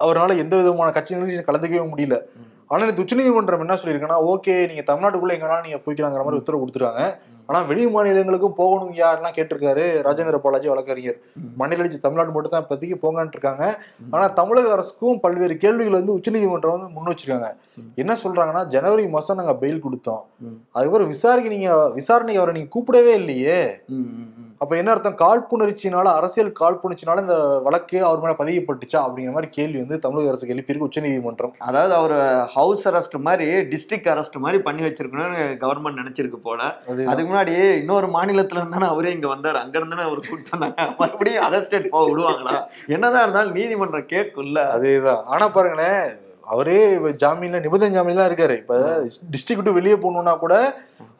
அவரால் 0.00 0.40
எந்த 0.42 0.54
விதமான 0.60 0.88
கட்சி 0.94 1.14
நிகழ்ச்சியும் 1.14 1.48
கலந்துக்கவே 1.48 1.84
முடியல. 1.92 2.16
ம். 2.66 2.70
ஆனா 2.70 2.86
இந்த 2.86 3.02
உச்சநீதிமன்றம் 3.02 3.60
என்ன 3.60 3.78
சொல்லியிருக்குன்னா 3.80 4.18
ஓகே 4.30 4.54
நீங்க 4.66 4.82
தமிழ்நாட்டுக்குள்ள 4.86 5.36
எங்கனாலும் 5.36 5.66
நீங்க 5.66 5.80
போய்க்கலாங்கிற 5.84 6.24
மாதிரி 6.24 6.40
உத்தரவு 6.40 6.62
கொடுத்துருக்காங்க 6.62 7.04
ஆனா 7.48 7.60
வெளி 7.62 7.86
மாநிலங்களுக்கும் 7.86 8.56
போகணும் 8.56 8.94
யாருன்னா 8.94 9.30
கேட்டிருக்காரு 9.36 9.84
ராஜேந்திர 10.02 10.38
பாலாஜி 10.38 10.68
வழக்கறிஞர். 10.68 11.18
ம். 11.36 11.50
மாநில 11.56 11.82
கட்சி 11.82 12.00
தமிழ்நாடு 12.00 12.30
மட்டும் 12.30 12.50
தான் 12.50 12.64
இப்போதைக்கு 12.64 12.96
போங்கன்னு 13.02 13.34
இருக்காங்க 13.36 13.64
ஆனா 14.10 14.26
தமிழக 14.28 14.72
அரசுக்கும் 14.72 15.20
பல்வேறு 15.20 15.56
கேள்விகள் 15.56 15.98
வந்து 16.00 16.12
உச்சநீதிமன்றம் 16.12 16.76
வந்து 16.76 16.88
முன் 16.88 17.10
வச்சிருக்காங்க. 17.12 17.50
என்ன 17.96 18.12
சொல்றாங்கன்னா 18.24 18.66
ஜனவரி 18.66 19.08
மாசம் 19.08 19.36
நாங்க 19.36 19.54
பெயில் 19.54 19.84
கொடுத்தோம். 19.86 20.22
அதுக்கப்புறம் 20.74 21.08
விசாரிக்க 21.08 21.48
நீங்க 21.48 21.90
விசாரணைக்கு 21.92 22.42
அவரை 22.42 22.54
நீங்க 22.54 22.70
கூப்பிடவே 22.76 23.14
இல்லையே. 23.14 23.58
அப்ப 24.60 24.76
என்ன 24.76 24.90
அர்த்தம்? 24.90 25.16
காழ்ப்புணர்ச்சினால 25.16 26.04
அரசியல் 26.04 26.52
காழ்ப்புணர்ச்சினால 26.60 27.20
இந்த 27.20 27.36
வழக்கு 27.58 28.04
அவர் 28.04 28.20
மேல 28.20 28.36
பதியப்பட்டுச்சா? 28.38 29.00
அப்படிங்கிற 29.06 29.32
மாதிரி 29.32 29.50
கேள்வி 29.50 29.78
வந்து 29.78 29.98
தமிழக 29.98 30.28
அரசுக்கு 30.28 30.54
எழுப்பியிருக்கு 30.54 30.88
உச்சநீதிமன்றம். 30.88 31.52
அதாவது 31.58 31.94
அவர் 31.94 32.14
ஹவுஸ் 32.46 32.88
அரெஸ்ட் 32.88 33.16
மாதிரி 33.18 33.46
டிஸ்ட்ரிக்ட் 33.72 34.12
அரெஸ்ட் 34.14 34.38
மாதிரி 34.38 34.62
பண்ணி 34.62 34.82
வச்சிருக்கணும்னு 34.82 35.42
கவர்மெண்ட் 35.64 36.00
நினைச்சிருக்கு 36.02 36.40
போல. 36.42 36.60
அது 36.88 37.08
அதுக்கு 37.08 37.35
முன்னாடி 37.36 37.54
இன்னொரு 37.80 38.06
மாநிலத்துல 38.06 38.60
இருந்தானே 38.60 38.86
அவரே 38.92 39.10
இங்க 39.14 39.28
வந்தாரு. 39.32 39.58
அங்க 39.62 39.74
இருந்தானே 39.78 40.04
அவர் 40.08 40.20
கூட்டு 40.28 40.52
வந்தாங்க. 40.52 40.84
மறுபடியும் 41.00 41.44
அதர் 41.46 41.64
ஸ்டேட் 41.64 41.90
போக 41.94 42.04
விடுவாங்களா? 42.10 42.54
என்னதான் 42.94 43.24
இருந்தாலும் 43.24 43.56
நீதிமன்றம் 43.58 44.12
கேட்கும்ல. 44.12 44.60
அதேதான். 44.76 45.24
ஆனா 45.24 45.46
பாருங்களேன் 45.48 46.00
அவரே 46.52 46.78
ஜாமீன்ல 47.22 47.60
நிபந்தனை 47.62 47.94
ஜாமீன் 47.96 48.18
தான் 48.20 48.28
இருக்காரு. 48.30 48.56
இப்ப 48.62 48.74
டிஸ்ட்ரிக்ட் 49.32 49.70
வெளியே 49.78 49.96
போகணும்னா 50.04 50.34
கூட 50.44 50.54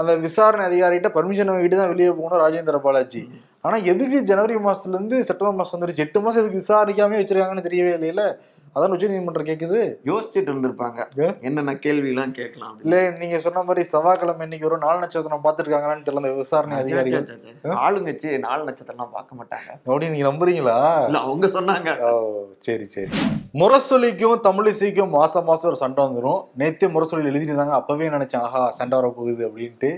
அந்த 0.00 0.12
விசாரணை 0.26 0.64
அதிகாரிகிட்ட 0.70 1.08
பர்மிஷன் 1.16 1.52
வாங்கிட்டு 1.52 1.80
தான் 1.82 1.92
வெளியே 1.94 2.10
போகணும் 2.18 2.42
ராஜேந்திர 2.44 2.80
பாலாஜி. 2.86 3.22
ஆனா 3.66 3.76
எதுக்கு 3.92 4.18
ஜனவரி 4.30 4.56
மாசத்துல 4.66 4.96
இருந்து 4.98 5.16
செப்டம்பர் 5.28 5.60
மாசம் 5.60 5.76
வந்துருச்சு? 5.76 6.04
எட்டு 6.06 6.20
மாசம் 6.20 6.42
எதுக்கு 6.42 6.62
விசாரிக்காம 6.62 7.18
வச்சிருக்காங்கன்னு 7.20 7.68
தெரியவே 7.68 7.94
இல்லையில. 7.98 8.24
அதான் 8.76 8.94
உச்ச 8.94 9.06
நீதிமன்றம் 9.10 9.46
கேக்குது. 9.48 9.78
யோசிச்சுட்டு 10.08 10.50
இருந்திருப்பாங்க? 10.52 10.98
என்னென்ன 11.40 11.74
கேள்வி 11.84 12.08
எல்லாம் 12.12 12.34
கேட்கலாம். 12.38 12.74
இல்ல 12.84 12.96
நீங்க 13.20 13.38
சொன்ன 13.38 13.62
மாதிரி 13.62 13.82
செவ்வாய்க்கிழமை 13.92 14.44
இன்னைக்கு 14.46 14.68
ஒரு 14.70 14.78
நாலு 14.78 14.98
நட்சத்திரம் 15.04 15.44
பார்த்துருக்காங்களான்னு 15.46 16.06
தெரியல 16.08 16.32
விசாரணை 16.40 16.76
அச்சா. 16.80 17.72
ஆளுங்கட்சி 17.86 18.38
நாலு 18.46 18.68
நட்சத்திரம்லாம் 18.68 19.14
பார்க்க 19.16 19.40
மாட்டாங்க. 19.40 19.70
அப்படி 19.86 20.10
நீங்க 20.14 20.28
நம்புறீங்களா? 20.30 20.76
இல்ல 21.08 21.18
அவங்க 21.18 21.46
சொன்னாங்க. 21.46 21.90
ஓ 22.08 22.12
சரி 22.58 22.84
சரி. 22.84 23.10
முரசொலிக்கும் 23.62 24.44
தமிழிசைக்கும் 24.48 25.14
மாசம் 25.18 25.44
மாசம் 25.44 25.70
ஒரு 25.70 25.82
சண்டை 25.84 26.04
வந்துடும் 26.04 26.40
நேத்தே 26.62 26.88
முரசொலியில் 26.94 27.32
எழுதியிருந்தாங்க 27.32 27.76
அப்பவே 27.80 28.08
நினைச்சேன் 28.08 28.46
ஆஹா 28.48 28.64
சண்டை 28.70 28.98
வர 28.98 29.08
போகுது 29.18 29.42
அப்படின்ட்டு. 29.50 29.90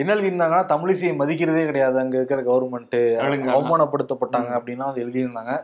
என்ன 0.00 0.14
எழுதியிருந்தாங்கன்னா 0.14 0.64
தமிழிசையை 0.72 1.12
மதிக்கிறதே 1.20 1.64
கிடையாது. 1.64 1.96
அங்க 1.98 2.16
இருக்கிற 2.16 2.42
கவர்மெண்ட். 2.42 2.96
அவமானப்படுத்தப்பட்டாங்க 3.54 4.50
அப்படின்னா 4.58 4.86
அது 4.90 5.06
எழுதியிருந்தாங்க. 5.06 5.54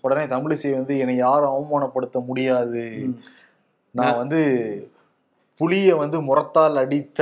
உடனே 0.00 0.24
தமிழிசை 0.34 0.70
வந்து 0.72 0.96
என்னை 0.98 1.16
யாரும் 1.16 1.54
அவமானப்படுத்த 1.56 2.24
முடியாது. 2.26 2.84
நான் 3.94 4.16
வந்து 4.16 4.40
புலிய 5.60 5.96
வந்து 5.96 6.18
முறத்தால் 6.20 6.74
அடித்த 6.74 7.20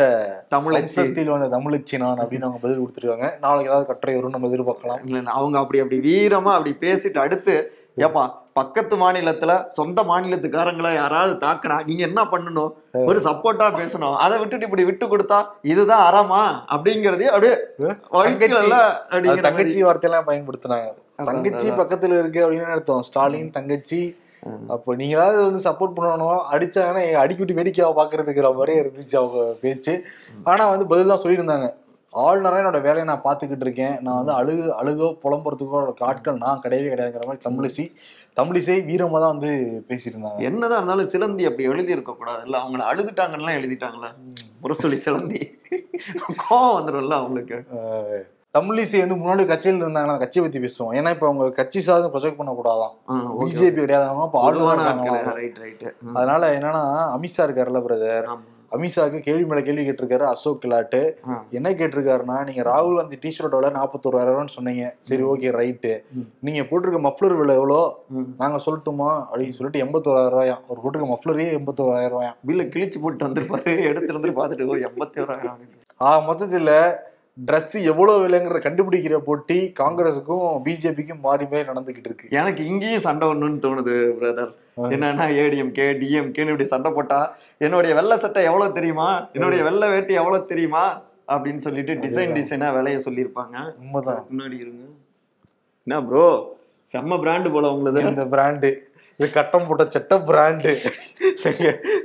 தமிழச்சி. 0.55 0.95
வம்சத்தில் 0.97 1.33
வந்த 1.33 1.49
தமிழச்சி 1.57 1.99
நான் 1.99 2.19
அப்படின்னு 2.19 2.47
அவங்க 2.49 2.61
பதில் 2.63 2.83
கொடுத்துருக்காங்க. 2.83 3.27
நாளைக்கு 3.41 3.71
ஏதாவது 3.71 3.87
கட்டுரை 3.87 4.15
வரும் 4.15 4.31
நம்ம 4.31 4.49
எதிர்பார்க்கலாம். 4.49 5.03
இல்ல, 5.05 5.31
அவங்க 5.31 5.59
அப்படி 5.59 5.81
அப்படி 5.83 5.99
வீரமா 6.11 6.53
அப்படி 6.53 6.73
பேசிட்டு 6.81 7.19
அடுத்து 7.19 7.57
ஏப்பா 7.97 8.25
பக்கத்து 8.61 8.95
மாநிலத்துல 9.03 9.53
சொந்த 9.79 10.03
மாநிலத்துக்காரங்களை 10.11 10.91
யாராவது 10.95 11.35
தாக்குனா 11.47 11.77
நீங்க 11.89 12.03
என்ன 12.09 12.21
பண்ணணும்? 12.33 12.73
ஒரு 13.11 13.19
சப்போர்ட்டா 13.27 13.67
பேசணும். 13.81 14.17
அதை 14.25 14.39
விட்டுட்டு 14.39 14.67
இப்படி 14.69 14.85
விட்டு 14.89 15.07
கொடுத்தா 15.07 15.39
இதுதான் 15.73 16.07
அறமா? 16.09 16.43
அப்படிங்கறதே 16.77 17.29
அப்படியே 17.35 17.55
வழுக்கல 18.17 18.81
தங்கச்சி. 19.49 19.79
வார்த்தையெல்லாம் 19.89 20.29
பயன்படுத்தினாங்க. 20.31 20.91
தங்கச்சி. 21.31 21.69
பக்கத்துல 21.81 22.19
இருக்கு 22.23 22.43
அப்படின்னு 22.47 22.75
அர்த்தம். 22.77 23.07
ஸ்டாலின் 23.09 23.55
தங்கச்சி. 23.59 24.01
அப்போ 24.75 24.91
நீங்களாவது 25.01 25.41
வந்து 25.47 25.63
சப்போர்ட் 25.67 25.97
பண்ணணும் 25.97 26.39
அடிச்சாங்கன்னா 26.53 27.03
அடிக்குட்டி 27.23 27.55
வேடிக்கையா 27.59 27.89
பாக்குறதுக்குற 27.99 28.51
மாதிரியே 28.59 28.83
இருந்துச்சு 28.83 29.17
அவங்க 29.21 29.41
பேச்சு. 29.65 29.95
ஆனா 30.51 30.67
வந்து 30.73 30.87
பதில் 30.93 31.13
தான் 31.13 31.23
சொல்லியிருந்தாங்க. 31.25 31.67
ஆளுநரா 32.13 32.61
என்னோட 32.61 32.79
வேலையை 32.87 33.05
நான் 33.11 33.27
பார்த்துக்கிட்டு 33.27 33.65
இருக்கேன். 33.67 33.95
நான் 34.05 34.19
வந்து 34.21 34.33
அழுகு 34.39 34.65
அழுதோ 34.81 35.09
புலம்புறதுக்கோ 35.25 35.81
ஆட்கள் 36.09 36.43
நான் 36.45 36.63
கிடையவே 36.65 36.89
கிடையாதுங்கிற 36.93 37.29
மாதிரி 37.29 37.45
தமிழிசை 37.49 37.87
தமிழிசை 38.39 38.77
வீரமா 38.89 39.19
தான் 39.23 39.33
வந்து 39.35 39.51
பேசியிருந்தாங்க 39.89 40.41
என்னதான் 40.49 40.79
இருந்தாலும் 40.79 41.13
சிலந்தி 41.15 41.47
அப்படி 41.49 41.69
எழுதி 41.73 41.97
இருக்க 41.97 42.13
கூடாது. 42.13 42.43
இல்ல 42.47 42.57
அவங்கள 42.63 42.83
அழுதுட்டாங்கன்னு 42.91 43.57
எழுதிட்டாங்களா? 43.61 44.11
முரசொலி 44.63 44.99
சிலந்தி. 45.07 45.41
கோவம் 46.43 46.77
வந்துடும்ல 46.77 47.17
அவங்களுக்கு. 47.21 47.59
தமிழிசை 48.55 49.01
வந்து 49.03 49.17
முன்னாடி 49.19 49.43
கட்சியில் 49.47 49.83
இருந்தாங்கன்னா 49.83 50.21
கட்சியை 50.23 50.43
பத்தி 50.45 50.61
பேசுவோம். 50.63 50.95
ஏன்னா 50.99 51.11
இப்ப 51.15 51.27
அவங்க 51.27 51.51
கட்சி 51.59 51.81
சார்ந்து 51.89 52.13
ப்ரொஜெக்ட் 52.15 52.39
பண்ணக்கூடாதான். 52.39 52.95
பிஜேபி 53.41 53.81
கிடையாதவங்க. 53.83 55.35
ரைட் 55.41 55.61
ரைட் 55.65 55.85
அதனால 56.19 56.49
என்னன்னா 56.57 56.83
அமித்ஷா 57.17 57.45
இருக்காருல்ல 57.49 57.83
பிரதர் 57.87 58.29
அமித்ஷாக்கு 58.77 59.19
கேள்வி 59.21 59.45
மேல 59.51 59.61
கேள்வி 59.67 59.85
கேட்டிருக்காரு 59.89 60.25
அசோக் 60.33 60.63
கிலாட்டு. 60.65 61.01
என்ன 61.51 61.71
கேட்டிருக்காருன்னா 61.71 62.37
நீங்க 62.49 62.63
ராகுல் 62.71 62.99
காந்தி 62.99 63.19
டிஷர்ட் 63.25 63.57
விலை 63.59 63.71
நாற்பத்தோராயிரம் 63.79 64.55
சொன்னீங்க. 64.57 64.85
சரி 65.01 65.23
ஓகே 65.23 65.51
ரைட்டு. 65.61 65.93
நீங்க 66.41 66.63
போட்டிருக்க 66.71 67.01
மஃப்ளர் 67.09 67.37
விலை 67.41 67.55
எவ்வளோ? 67.61 67.81
நாங்க 68.39 68.61
சொல்லட்டுமா? 68.67 69.11
அப்படின்னு 69.31 69.59
சொல்லிட்டு 69.59 69.85
எண்பத்தோராயிரம். 69.87 70.33
ரூபாயாம் 70.37 70.65
ஒரு 70.73 70.81
போட்டிருக்க 70.85 71.11
மஃப்ளரே 71.15 71.49
எண்பத்தோராயிரம். 71.59 72.17
ரூபாயாம் 72.17 72.41
பில்ல 72.49 72.69
கிழிச்சு 72.75 73.01
போட்டு 73.05 73.27
வந்திருப்பாரு. 73.27 73.75
எடுத்து 73.91 74.13
இருந்து 74.15 74.37
பார்த்துட்டு 74.41 74.89
எண்பத்தி 74.91 75.23
ஓராயிரம் 75.27 75.63
ஆ 76.01 76.11
மொத்தத்துல 76.29 76.73
Dress 77.49 77.69
எவ்வளவு 77.91 78.23
விலைங்கிற 78.23 78.59
கண்டுபிடிக்கிற 78.65 79.17
போட்டி 79.27 79.57
காங்கிரஸுக்கும் 79.81 80.49
பிஜேபிக்கும் 80.65 81.21
மாறி 81.27 81.45
மாறி 81.51 81.65
நடந்துகிட்டு 81.69 82.09
இருக்கு. 82.09 82.27
எனக்கு 82.31 82.63
இங்கேயும் 82.71 83.05
சண்டை 83.05 83.29
ஒண்ணுன்னு 83.29 83.63
தோணுது 83.65 83.95
பிரதர் 84.19 84.51
என்னன்னா 84.77 85.27
ஏடிஎம்கே 85.43 85.87
டிஎம்கேன்னு 86.01 86.53
இப்படி 86.53 86.65
சண்டை 86.65 86.91
போட்டா 86.91 87.37
என்னுடைய 87.59 87.95
வெள்ளை 87.95 88.19
சட்டை 88.19 88.45
எவ்வளவு 88.45 88.73
தெரியுமா? 88.73 89.29
என்னுடைய 89.33 89.65
வெள்ளை 89.65 89.89
வேட்டி 89.89 90.15
எவ்வளவு 90.15 90.47
தெரியுமா? 90.47 91.03
அப்படின்னு 91.29 91.57
சொல்லிட்டு 91.57 91.93
டிசைன் 91.95 92.37
டிசைனா 92.37 92.69
விலைய 92.77 93.01
சொல்லியிருப்பாங்க. 93.07 93.75
உண்மைதான். 93.79 94.25
முன்னாடி 94.31 94.57
இருங்க. 94.65 94.85
என்ன 95.87 96.03
ப்ரோ 96.03 96.57
செம்ம 96.93 97.19
பிராண்டு 97.25 97.53
போல 97.53 97.69
உங்களுது. 97.73 98.09
இந்த 98.09 98.25
பிராண்டு 98.25 98.71
இது 99.17 99.33
கட்டம் 99.33 99.67
போட்ட 99.67 99.85
சட்டை 99.89 100.19
பிராண்டு 100.19 100.73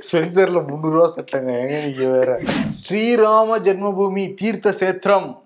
ஸ்பென்சர்ல 0.08 0.58
முந்நூறு 0.68 0.94
ரூபா 0.96 1.12
சட்டைங்க. 1.16 1.52
ஏங்க 1.62 1.76
நீங்க 1.86 2.06
வேற? 2.06 2.40
ஸ்ரீராம 2.80 3.58
ஜென்மபூமி 3.66 4.34
தீர்த்த 4.34 4.72
சேத்திரம். 4.80 5.42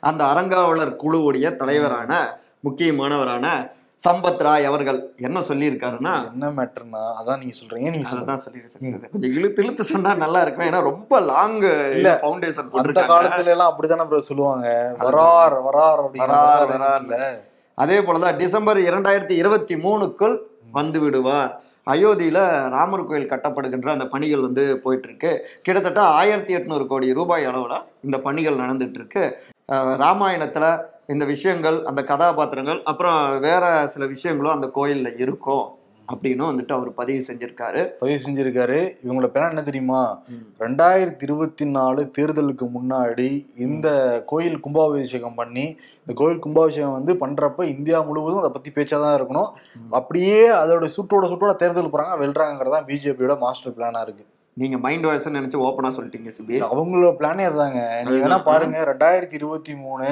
அந்த 0.00 0.24
அறங்காவலர் 0.24 0.98
குழுவுடைய 1.02 1.56
தலைவரான 1.56 2.40
முக்கியமானவரான 2.60 3.72
சம்பத் 4.00 4.42
ராய் 4.42 4.64
அவர்கள் 4.64 5.14
என்ன 5.16 5.40
சொல்லியிருக்காருன்னா 5.40 6.14
என்ன 6.32 6.48
மேட்டர்னா 6.50 7.02
அதான் 7.20 7.38
நீங்க 7.38 7.54
சொல்றீங்க 7.60 7.90
நீங்க 7.90 8.08
அதான் 8.10 8.42
சொல்லியிருக்கேன் 8.44 9.10
கொஞ்சம் 9.12 9.32
இழுத்து 9.32 9.64
இழுத்து 9.64 9.84
சொன்னா 9.84 10.14
நல்லா 10.14 10.42
இருக்கும். 10.42 10.66
ஏன்னா 10.66 10.82
ரொம்ப 10.82 11.20
லாங் 11.20 11.60
இல்ல, 11.96 12.20
ஃபவுண்டேஷன் 12.22 12.70
அந்த 12.72 13.02
காலத்துல 13.02 13.46
எல்லாம் 13.46 13.70
அப்படித்தானே 13.70 14.02
bro 14.02 14.18
சொல்லுவாங்க. 14.18 14.66
வரார் 15.04 15.54
வரார் 15.68 16.00
வரார், 16.00 16.02
மாதிரி 16.02 16.72
வரார். 16.72 17.00
இருக்குல்ல. 17.00 17.40
அதே 17.74 18.00
போலதான் 18.00 18.36
டிசம்பர் 18.36 18.78
இரண்டாயிரத்தி 18.78 19.30
இருபத்தி 19.30 19.76
மூணுக்குள் 19.76 20.36
வந்து 20.72 21.00
விடுவார் 21.00 21.52
அயோத்தியில 21.86 22.68
ராமர் 22.68 23.04
கோயில் 23.04 23.30
கட்டப்படுகின்ற 23.30 23.88
அந்த 23.90 24.06
பணிகள் 24.06 24.40
வந்து 24.40 24.80
போயிட்டு 24.80 25.08
இருக்கு. 25.08 25.32
கிட்டத்தட்ட 25.62 26.00
ஆயிரத்தி 26.00 26.56
எட்நூறு 26.56 26.86
கோடி 26.86 27.12
ரூபாய் 27.12 27.46
அளவுல 27.46 27.82
இந்த 28.02 28.18
பணிகள் 28.18 28.56
நடந்துட்டு 28.56 28.94
இருக்கு. 28.94 29.24
ராமாயணத்துல 29.72 30.82
இந்த 31.06 31.24
விஷயங்கள் 31.24 31.84
அந்த 31.84 32.04
கதாபாத்திரங்கள் 32.04 32.82
அப்புறம் 32.82 33.40
வேற 33.40 33.86
சில 33.86 34.06
விஷயங்களும் 34.06 34.52
அந்த 34.52 34.70
கோயில்ல 34.74 35.20
இருக்கும் 35.20 35.82
அப்படின்னு 36.12 36.44
வந்துட்டு 36.50 36.72
அவர் 36.72 36.92
பதிவு 36.92 37.24
செஞ்சிருக்காரு. 37.26 37.86
பதிவு 37.86 38.18
செஞ்சிருக்காரு. 38.24 38.92
இவங்களோட 39.04 39.28
பிளான் 39.34 39.48
என்ன 39.48 39.62
தெரியுமா? 39.62 40.22
ரெண்டாயிரத்தி 40.58 41.22
இருபத்தி 41.22 41.64
நாலு 41.64 42.12
தேர்தலுக்கு 42.18 42.68
முன்னாடி 42.74 43.46
இந்த 43.56 43.88
கோயில் 44.26 44.60
கும்பாபிஷேகம் 44.60 45.34
பண்ணி 45.34 45.76
இந்த 45.98 46.12
கோயில் 46.14 46.38
கும்பாபிஷேகம் 46.38 46.92
வந்து 46.92 47.14
பண்றப்ப 47.14 47.62
இந்தியா 47.62 48.00
முழுவதும் 48.00 48.38
அதை 48.38 48.50
பத்தி 48.50 48.70
பேச்சா 48.70 49.00
தான் 49.00 49.20
இருக்கணும். 49.20 49.50
அப்படியே 49.90 50.50
அதோட 50.50 50.88
சுட்டோட 50.96 51.24
சுட்டோட 51.32 51.56
தேர்தல் 51.56 51.92
போறாங்க 51.92 52.16
வெல்றாங்கிறதா 52.24 52.82
பிஜேபியோட 52.90 53.38
மாஸ்டர் 53.38 53.72
பிளானா 53.72 54.02
இருக்கு. 54.02 54.26
நீங்க 54.56 54.76
மைண்ட் 54.78 55.06
வாய்ஸ் 55.06 55.28
நினைச்சு 55.30 55.62
ஓப்பனா 55.64 55.90
சொல்லிட்டீங்க 55.94 56.30
சிபி 56.30 56.56
அவங்களோட 56.66 57.12
பிளானே 57.16 57.44
அதுதாங்க 57.48 57.80
நீங்க 58.00 58.18
வேணா. 58.24 58.38
பாருங்க 58.44 58.84
ரெண்டாயிரத்தி 58.84 59.34
இருபத்தி 59.34 59.72
மூணு 59.76 60.08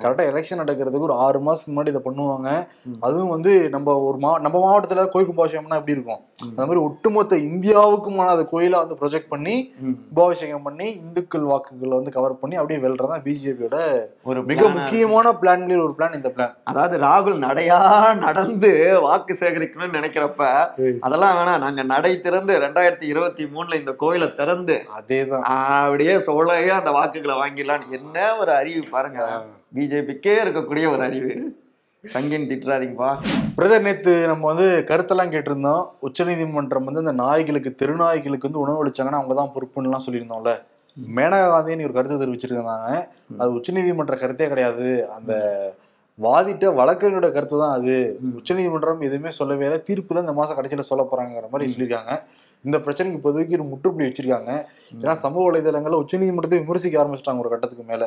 கரெக்டா 0.00 0.24
எலெக்ஷன் 0.30 0.60
நடக்கிறதுக்கு 0.62 1.08
ஒரு 1.08 1.16
ஆறு 1.24 1.38
மாசத்துக்கு 1.46 1.74
முன்னாடி 1.74 1.92
இதை 1.92 2.02
பண்ணுவாங்க. 2.04 2.50
அதுவும் 3.06 3.32
வந்து 3.34 3.52
நம்ம 3.74 3.94
ஒரு 4.08 4.18
மா 4.24 4.30
நம்ம 4.44 4.56
மாவட்டத்துல 4.64 5.04
கோயில் 5.14 5.28
கும்பாபிஷேகம்னா 5.30 5.78
எப்படி 5.80 5.96
இருக்கும்? 5.96 6.22
அந்த 6.48 6.66
மாதிரி 6.66 6.82
ஒட்டுமொத்த 6.88 7.36
இந்தியாவுக்குமான 7.50 8.32
அந்த 8.34 8.46
கோயிலை 8.52 8.78
வந்து 8.82 8.98
ப்ரொஜெக்ட் 9.02 9.32
பண்ணி. 9.34 9.56
கும்பாபிஷேகம் 9.82 10.66
பண்ணி 10.68 10.86
இந்துக்கள் 11.02 11.48
வாக்குகளை 11.50 11.94
வந்து 11.98 12.16
கவர் 12.16 12.40
பண்ணி 12.42 12.58
அப்படியே 12.60 12.80
வெல்றதா 12.84 13.18
பிஜேபியோட 13.26 13.78
ஒரு 14.30 14.42
மிக 14.50 14.68
முக்கியமான 14.78 15.34
பிளான்களில் 15.42 15.84
ஒரு 15.86 15.94
பிளான் 15.98 16.18
இந்த 16.20 16.32
பிளான் 16.36 16.54
அதாவது 16.72 16.96
ராகுல் 17.06 17.38
நடையா 17.46 17.80
நடந்து 18.24 18.72
வாக்கு 19.06 19.34
சேகரிக்கணும்னு 19.42 19.98
நினைக்கிறப்ப 19.98 20.42
அதெல்லாம் 21.06 21.36
வேணாம். 21.38 21.62
நாங்க 21.64 21.82
நடை 21.94 22.12
திறந்து 22.26 22.52
ரெண்டாயிரத்தி 22.66 23.06
இருபத்தி 23.12 23.44
மூணுல 23.54 23.78
இந்த 23.80 23.92
கோயிலை 24.02 24.28
திறந்து 24.40 24.76
அதேதான். 24.98 25.44
அப்படியே 25.46 26.14
சோழையா 26.26 26.76
அந்த 26.80 26.90
வாக்குகளை 26.98 27.34
வாங்கிடலான்னு 27.42 27.96
என்ன 27.98 28.16
ஒரு 28.42 28.52
அறிவு 28.60 28.82
பாருங்க. 28.94 29.22
பிஜேபிக்கே 29.76 30.32
இருக்கக்கூடிய 30.44 30.86
ஒரு 30.94 31.02
அறிவு. 31.08 31.34
சங்கின் 32.04 32.46
திட்டுறாதீங்கப்பா 32.50 33.10
பிரதர் 33.56 33.84
நேத்து 33.86 34.12
நம்ம 34.30 34.46
வந்து 34.52 34.66
கருத்தெல்லாம் 34.88 35.32
கேட்டிருந்தோம். 35.34 35.82
உச்சநீதிமன்றம் 36.06 36.86
வந்து 36.88 37.02
இந்த 37.04 37.14
நாய்களுக்கு 37.22 37.70
தெருநாய்களுக்கு 37.82 38.48
வந்து 38.48 38.62
உணவு 38.64 38.80
அளிச்சாங்கன்னா 38.82 39.20
அவங்க 39.20 39.34
தான் 39.40 39.52
பொறுப்புன்னுலாம் 39.54 40.04
சொல்லியிருந்தோம்ல. 40.06 40.52
மேனகா 41.18 41.46
காந்தின்னு 41.52 41.86
ஒரு 41.88 41.96
கருத்து 41.98 42.22
தெரிவிச்சிருந்தாங்க. 42.22 42.96
அது 43.42 43.50
உச்சநீதிமன்ற 43.58 44.16
கருத்தே 44.22 44.48
கிடையாது. 44.52 44.88
அந்த 45.16 45.32
வாதிட்ட 46.18 46.66
வழக்கறிஞரோட 46.80 47.28
கருத்து 47.36 47.56
தான் 47.62 47.76
அது 47.78 47.92
உச்சநீதிமன்றம் 48.38 49.06
எதுவுமே 49.08 49.30
சொல்லவே 49.40 49.66
இல்லை. 49.68 49.78
தீர்ப்பு 49.88 50.14
தான் 50.14 50.26
இந்த 50.26 50.36
மாசம் 50.40 50.58
கடைசியில 50.58 50.84
சொல்ல 50.90 51.04
போறாங்கிற 51.12 51.48
மாதிரி 51.54 51.72
சொல்லியிருக்காங்க. 51.74 52.14
இந்த 52.64 52.76
பிரச்சனைக்கு 52.84 53.18
இப்போதைக்கு 53.18 53.56
ஒரு 53.58 53.66
முற்றுப்புள்ளி 53.70 54.06
வச்சிருக்காங்க. 54.08 54.52
ஏன்னா 55.02 55.14
சமூக 55.22 55.42
வலைதளங்கள்ல 55.46 56.00
உச்சநீதிமன்றத்தை 56.02 56.58
விமர்சிக்க 56.62 57.00
ஆரம்பிச்சிட்டாங்க 57.02 57.42
ஒரு 57.44 57.50
கட்டத்துக்கு 57.52 57.84
மேல. 57.90 58.04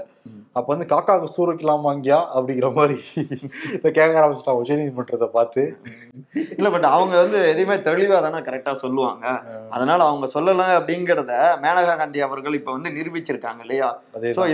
அப்ப 0.58 0.68
வந்து 0.74 0.88
காக்காவுக்கு 0.92 1.36
சூறு 1.36 1.50
வைக்கலாமாங்கியா 1.52 2.20
அப்படிங்கிற 2.36 2.68
மாதிரி 2.78 2.98
இதை 3.78 3.90
கேட்க 3.98 4.14
ஆரம்பிச்சிட்டாங்க 4.22 4.62
உச்சநீதிமன்றத்தை 4.64 5.30
பார்த்து. 5.38 5.64
இல்ல 6.58 6.70
பட் 6.76 6.88
அவங்க 6.94 7.16
வந்து 7.24 7.40
எதையுமே 7.52 7.78
தெளிவா 7.90 8.20
தானே 8.28 8.42
கரெக்டா 8.48 8.74
சொல்லுவாங்க. 8.86 9.26
அதனால 9.76 10.00
அவங்க 10.10 10.30
சொல்லல 10.38 10.70
அப்படிங்கறத 10.80 11.34
மேனகா 11.66 11.96
காந்தி 12.04 12.26
அவர்கள் 12.28 12.60
இப்ப 12.60 12.72
வந்து 12.78 12.96
நிரூபிச்சிருக்காங்க 12.98 13.62
இல்லையா? 13.68 13.92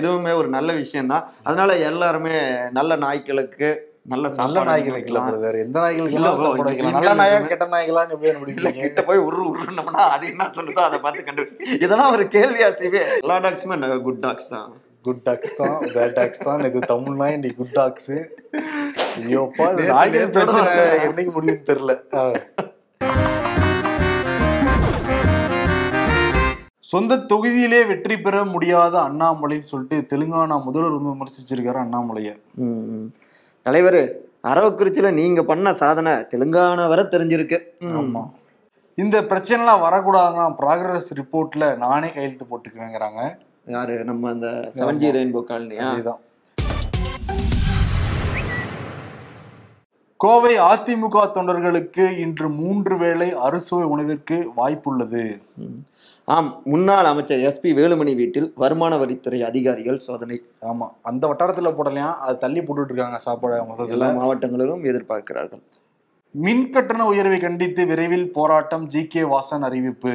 இதுவுமே 0.02 0.34
ஒரு 0.42 0.52
நல்ல 0.58 0.72
விஷயம் 0.82 1.14
தான் 1.14 1.26
அதனால 1.48 1.72
எல்லாருமே 1.92 2.36
நல்ல 2.80 2.92
நாய்க்களுக்கு 3.06 3.70
நல்ல 4.06 4.30
நல்ல 4.42 4.62
நாய்கள் 4.68 4.96
வைக்கலாம். 4.96 5.26
வைக்கல 5.26 5.42
பிரதர் 5.42 5.58
எந்த 5.64 5.80
இந்த 5.96 6.30
வைக்கலாம். 6.68 6.96
நல்ல 6.96 7.12
நாயா 7.20 7.36
கெட்ட 7.52 7.66
நாய்களான்னு 7.74 8.16
இல்ல 8.16 8.30
கண்டுபிடிப்பீங்க 8.30 8.86
கிட்ட 8.86 9.02
போய் 9.10 9.22
உரு 9.28 9.44
உருனோம்னா 9.52 10.04
அது 10.14 10.26
என்ன 10.32 10.48
சொல்லுதோ 10.58 10.82
அதை 10.88 10.98
பார்த்து 11.04 11.28
கண்டுபிடிச்சு. 11.28 11.68
இதெல்லாம் 11.86 12.14
ஒரு 12.16 12.24
கேள்வியா 12.36 12.70
சிவே 12.80 13.04
எல்லா 13.24 13.38
டாக்ஸுமே 13.46 13.78
குட் 14.08 14.24
டாக்ஸ் 14.26 14.50
தான். 14.56 14.72
குட் 15.08 15.22
டாக்ஸ் 15.28 15.56
தான் 15.62 15.78
பேட் 15.94 16.18
டாக்ஸ் 16.20 16.44
தான். 16.48 16.60
எனக்கு 16.62 16.82
தமிழ் 16.94 17.20
நாய் 17.22 17.36
இன்னைக்கு 17.38 17.60
குட் 17.62 17.78
டாக்ஸ் 17.80 18.12
ஐயோப்பா 19.22 19.70
நாய்கள் 19.94 20.36
பிரச்சனை. 20.36 20.74
என்னைக்கு 21.08 21.32
முடியும்னு 21.38 21.70
தெரியல. 21.72 21.96
சொந்த 26.94 27.16
தொகுதியிலே 27.32 27.82
வெற்றி 27.90 28.16
பெற 28.24 28.38
முடியாத 28.54 28.96
அண்ணாமலைன்னு 29.08 29.72
சொல்லிட்டு 29.74 29.98
தெலுங்கானா 30.14 30.56
முதல்வர் 30.68 30.96
வந்து 30.96 31.14
விமர்சிச்சிருக்காரு 31.16 31.80
அண்ணாமலைய. 31.84 32.32
தலைவர் 33.66 34.02
அரவக்குறிச்சியில 34.44 35.14
நீங்க 35.14 35.44
பண்ண 35.44 35.74
சாதனை 35.74 36.12
தெலுங்கானா 36.32 36.88
வரை 36.88 37.04
தெரிஞ்சிருக்கு. 37.06 37.58
ம். 37.82 37.96
ஆமா. 37.98 38.24
இந்த 38.98 39.22
பிரச்சனைலாம் 39.22 39.84
வரக்கூடாதான் 39.84 40.56
ப்ராக்ரஸ் 40.60 41.12
ரிப்போர்ட்ல 41.14 41.78
நானே 41.78 42.10
கையெழுத்து 42.12 42.46
போட்டுக்குவேங்கிறாங்க 42.50 43.22
யாரு? 43.68 44.04
நம்ம 44.04 44.30
அந்த 44.30 44.48
செவன் 44.76 44.98
ஜி 44.98 45.12
ரெயின்போ 45.12 45.42
காலனியா 45.44 45.84
அதேதான். 45.88 46.22
கோவை 50.22 50.52
அதிமுக 50.72 51.22
தொண்டர்களுக்கு 51.36 52.04
இன்று 52.24 52.48
மூன்று 52.58 52.96
வேளை 52.98 53.28
அறுசுவை 53.46 53.86
உணவிற்கு 53.94 54.36
வாய்ப்புள்ளது. 54.58 55.24
ஆம் 56.26 56.50
முன்னாள் 56.64 57.08
அமைச்சர் 57.12 57.40
எஸ்பி 57.40 57.70
வேலுமணி 57.80 58.14
வீட்டில் 58.20 58.48
வருமான 58.64 58.98
வரித்துறை 59.04 59.40
அதிகாரிகள் 59.48 59.98
சோதனை. 60.08 60.38
ஆமா 60.72 60.88
அந்த 61.10 61.24
வட்டாரத்துல 61.30 61.72
போடலையா? 61.78 62.10
அது 62.26 62.36
தள்ளி 62.44 62.62
போட்டுட்டு 62.62 62.94
இருக்காங்க 62.94 63.20
சாப்பாடு 63.28 63.56
எல்லா 63.56 63.70
மொத்தத்துல 63.70 64.10
மாவட்டங்களிலும் 64.20 64.84
எதிர்பார்க்கிறார்கள். 64.92 65.64
மின் 66.46 66.64
கட்டண 66.76 67.08
உயர்வை 67.14 67.40
கண்டித்து 67.40 67.86
விரைவில் 67.86 68.28
போராட்டம் 68.38 68.86
ஜி 68.96 69.04
கே 69.08 69.24
வாசன் 69.34 69.66
அறிவிப்பு. 69.70 70.14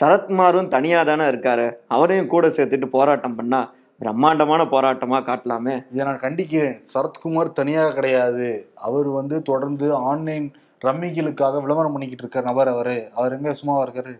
சரத்குமாரும் 0.00 0.72
தனியா 0.76 1.00
தானே 1.10 1.24
இருக்காரு. 1.32 1.66
அவரையும் 1.96 2.32
கூட 2.34 2.46
சேர்த்துட்டு 2.58 2.90
போராட்டம் 2.98 3.38
பண்ணா 3.40 3.62
பிரம்மாண்டமான 4.00 4.62
போராட்டமா 4.72 5.18
காட்டலாமே? 5.26 5.74
இதை 5.92 6.02
நான் 6.06 6.22
கண்டிக்கிறேன். 6.24 6.78
சரத்குமார் 6.92 7.50
தனியாக 7.58 7.92
கிடையாது. 7.96 8.46
அவர் 8.88 9.08
வந்து 9.18 9.36
தொடர்ந்து 9.50 9.86
ஆன்லைன் 10.10 10.46
ரம்மிகளுக்காக 10.86 11.60
விளம்பரம் 11.64 11.94
பண்ணிக்கிட்டு 11.94 12.24
இருக்கார் 12.24 12.48
நபர் 12.48 12.70
அவரு. 12.72 12.96
அவர் 13.18 13.36
எங்க 13.36 13.52
சும்மாவா 13.60 13.84
இருக்காரு? 13.86 14.14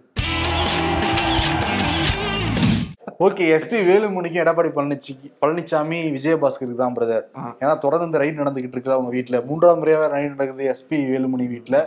ஓகே 3.26 3.44
எஸ்பி 3.56 3.80
வேலுமணிக்கும் 3.90 4.44
எடப்பாடி 4.44 4.70
பழனிச்சி 4.78 5.12
பழனிசாமி 5.42 5.98
விஜயபாஸ்கருக்கு 6.16 6.82
தான் 6.84 6.96
பிரதர். 6.98 7.26
ஏன்னா 7.62 7.74
தொடர்ந்து 7.84 8.08
இந்த 8.10 8.20
ரைடு 8.22 8.42
நடந்துகிட்டு 8.42 8.76
இருக்கு 8.78 8.96
அவங்க 8.96 9.12
வீட்டுல 9.18 9.40
மூன்றாவது 9.50 9.80
முறையாக 9.82 10.08
ரைடு 10.16 10.34
நடக்குது 10.34 10.64
எஸ்பி 10.74 10.98
வேலுமணி 11.12 11.46
வீட்டுல 11.54 11.78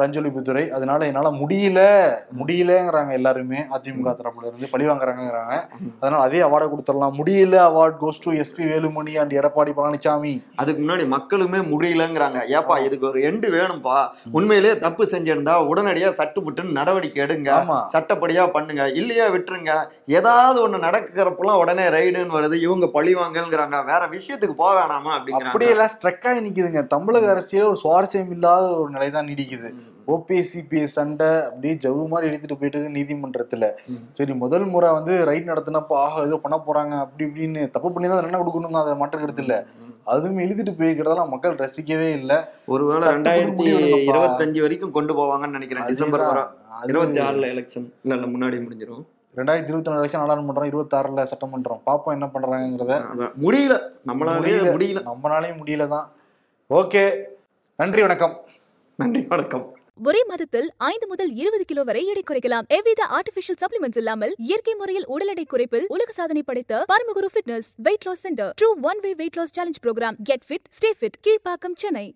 ரஞ்சொலிப்புத்துறை 0.00 0.64
அதனால 0.76 1.06
என்னால 1.10 1.28
முடியல. 1.40 1.80
முடியலங்கிறாங்க 2.40 3.12
எல்லாருமே. 3.12 3.60
அதிமுக 3.76 4.10
தரப்புல 4.18 4.46
இருந்து 4.48 4.68
பழி 4.72 4.84
வாங்குறாங்கிறாங்க 4.88 5.54
அதனால 6.00 6.22
அதே 6.28 6.40
அவார்டை 6.48 6.66
கொடுத்துடலாம். 6.72 7.16
முடியல 7.20 7.56
award 7.68 7.96
goes 8.02 8.22
to 8.24 8.32
SP 8.42 8.64
Velumani 8.72 9.14
and 9.22 9.32
Edappadi 9.40 9.72
Palaniswami 9.78 10.34
அதுக்கு 10.56 10.80
முன்னாடி 10.82 11.06
மக்களுமே 11.14 11.60
முடியலங்கிறாங்க. 11.72 12.40
ஏப்பா 12.58 12.78
இதுக்கு 12.86 13.08
ஒரு 13.10 13.20
எண்டு 13.30 13.50
வேணும்பா. 13.56 13.98
உண்மையிலேயே 14.38 14.78
தப்பு 14.78 15.04
செஞ்சிருந்தா 15.04 15.54
உடனடியா 15.70 16.10
சட்டுப்புட்டுன்னு 16.20 16.76
நடவடிக்கை 16.80 17.22
எடுங்க. 17.26 17.50
சட்டப்படியா 17.94 18.44
பண்ணுங்க. 18.56 18.84
இல்லையா 19.00 19.28
விட்டுருங்க. 19.36 19.72
ஏதாவது 20.18 20.58
ஒண்ணு 20.66 20.84
நடக்கிறப்பெல்லாம் 20.86 21.62
உடனே 21.64 21.86
ரைடுன்னு 21.96 22.38
வருது. 22.38 22.58
இவங்க 22.66 22.86
பழி 22.98 23.14
வாங்கங்கிறாங்க 23.14 23.84
வேற 23.92 24.02
விஷயத்துக்கு 24.16 24.56
போக 24.62 24.72
வேணாமா 24.80 25.12
அப்படிங்கிறாங்க. 25.16 25.50
அப்படியெல்லாம் 25.52 25.92
ஸ்ட்ரக் 25.96 26.28
ஆகி 26.30 26.44
நிக்குதுங்க. 26.46 26.82
தமிழக 26.94 27.26
அரசியல 27.34 27.68
ஒரு 27.72 27.80
சுவாரஸ்யம் 27.84 28.32
இல்லாத 28.38 28.64
ஒரு 28.78 28.90
நிலை 28.90 29.10
தான் 29.10 29.28
நீடிக்குது 29.32 29.70
ஓபிஎஸ் 30.14 30.50
சிபிஎஸ் 30.52 30.96
சண்டை 30.98 31.28
அப்படியே 31.48 31.74
ஜவு 31.84 32.02
மாதிரி 32.12 32.26
இழுத்துட்டு 32.30 32.58
போயிட்டு 32.60 32.78
இருக்கு 32.78 32.96
நீதிமன்றத்துல. 32.98 33.66
சரி 34.18 34.34
முதல் 34.42 34.66
முறை 34.74 34.92
வந்து 34.98 35.24
ரைட் 35.30 35.50
நடத்தினப்போ 35.50 35.94
ஆக 36.04 36.22
ஏதோ 36.28 36.36
பண்ண 36.44 36.58
போறாங்க 36.66 36.94
அப்படி 37.04 37.24
இப்படின்னு 37.28 37.62
தப்பு 37.74 37.92
பண்ணி 37.92 38.08
தான் 38.08 38.28
என்ன 38.30 38.40
கொடுக்கணும் 38.42 38.80
அதை 38.82 38.94
மாற்றுக்கிறது 39.02 39.42
இல்ல. 39.46 39.56
அதுவும் 40.12 40.38
இழுத்துட்டு 40.38 40.72
போய்க்கிறதெல்லாம் 40.80 41.32
மக்கள் 41.34 41.60
ரசிக்கவே 41.62 42.08
இல்ல. 42.20 42.32
ஒருவேளை 42.66 43.06
ரெண்டாயிரத்தி. 43.14 43.66
இருபத்தஞ்சு 44.10 44.60
வரைக்கும் 44.64 44.96
கொண்டு 44.98 45.14
போவாங்கன்னு 45.20 45.56
நினைக்கிறேன். 45.58 45.86
டிசம்பர் 45.92 46.24
வர 46.30 46.42
இருபத்தி 46.92 47.20
ஆறுல 47.26 47.46
எலெக்ஷன் 47.54 47.86
இல்ல 48.04 48.14
இல்ல 48.18 48.26
முன்னாடி 48.34 48.58
முடிஞ்சிடும் 48.64 49.04
ரெண்டாயிரத்தி 49.34 49.70
இருபத்தி 49.72 49.90
நாலு 49.90 50.02
லட்சம் 50.02 50.22
நாடாளுமன்றம் 50.22 50.68
இருபத்தாறுல 50.72 51.22
சட்டமன்றம். 51.30 51.80
பாப்போம் 51.88 52.14
என்ன 52.16 52.26
பண்றாங்கிறத 52.34 52.94
முடியல. 53.44 53.74
நம்மளாலே 54.10 54.38
முடியல. 54.42 54.68
முடியல. 54.76 55.00
நம்மளாலையும் 55.10 55.60
முடியல 55.62 55.88
தான் 55.94 56.06
ஓகே. 56.70 57.02
நன்றி 57.78 58.02
வணக்கம். 58.06 58.36
நன்றி 58.98 59.20
வணக்கம். 59.32 59.64
ஒரே 59.98 60.20
மாதத்தில் 60.28 60.66
ஐந்து 60.76 61.06
முதல் 61.06 61.30
இருபது 61.40 61.64
கிலோ 61.64 61.82
வரை 61.82 62.00
எடை 62.06 62.22
குறைக்கலாம். 62.22 62.66
எவ்வித 62.76 63.02
ஆர்டிபிஷியல் 63.18 63.58
சப்ளிமெண்ட்ஸ் 63.62 64.00
இல்லாமல் 64.00 64.34
இயற்கை 64.48 64.74
முறையில் 64.74 65.06
உடல் 65.14 65.28
எடை 65.28 65.44
குறைப்பில் 65.52 65.86
உலக 65.94 66.12
சாதனை 66.12 66.42
படைத்த 66.42 66.82
Paramaguru 66.92 67.28
fitness 67.34 67.70
weight 67.86 68.06
loss 68.08 68.22
centre 68.26 68.52
true 68.60 68.68
one 68.90 69.00
way 69.04 69.12
weight 69.20 69.38
loss 69.40 69.54
challenge 69.58 69.80
program 69.86 70.18
get 70.22 70.44
fit 70.48 70.68
stay 70.78 70.90
fit 71.00 71.18
Kilpauk 71.26 71.76
Chennai. 71.84 72.06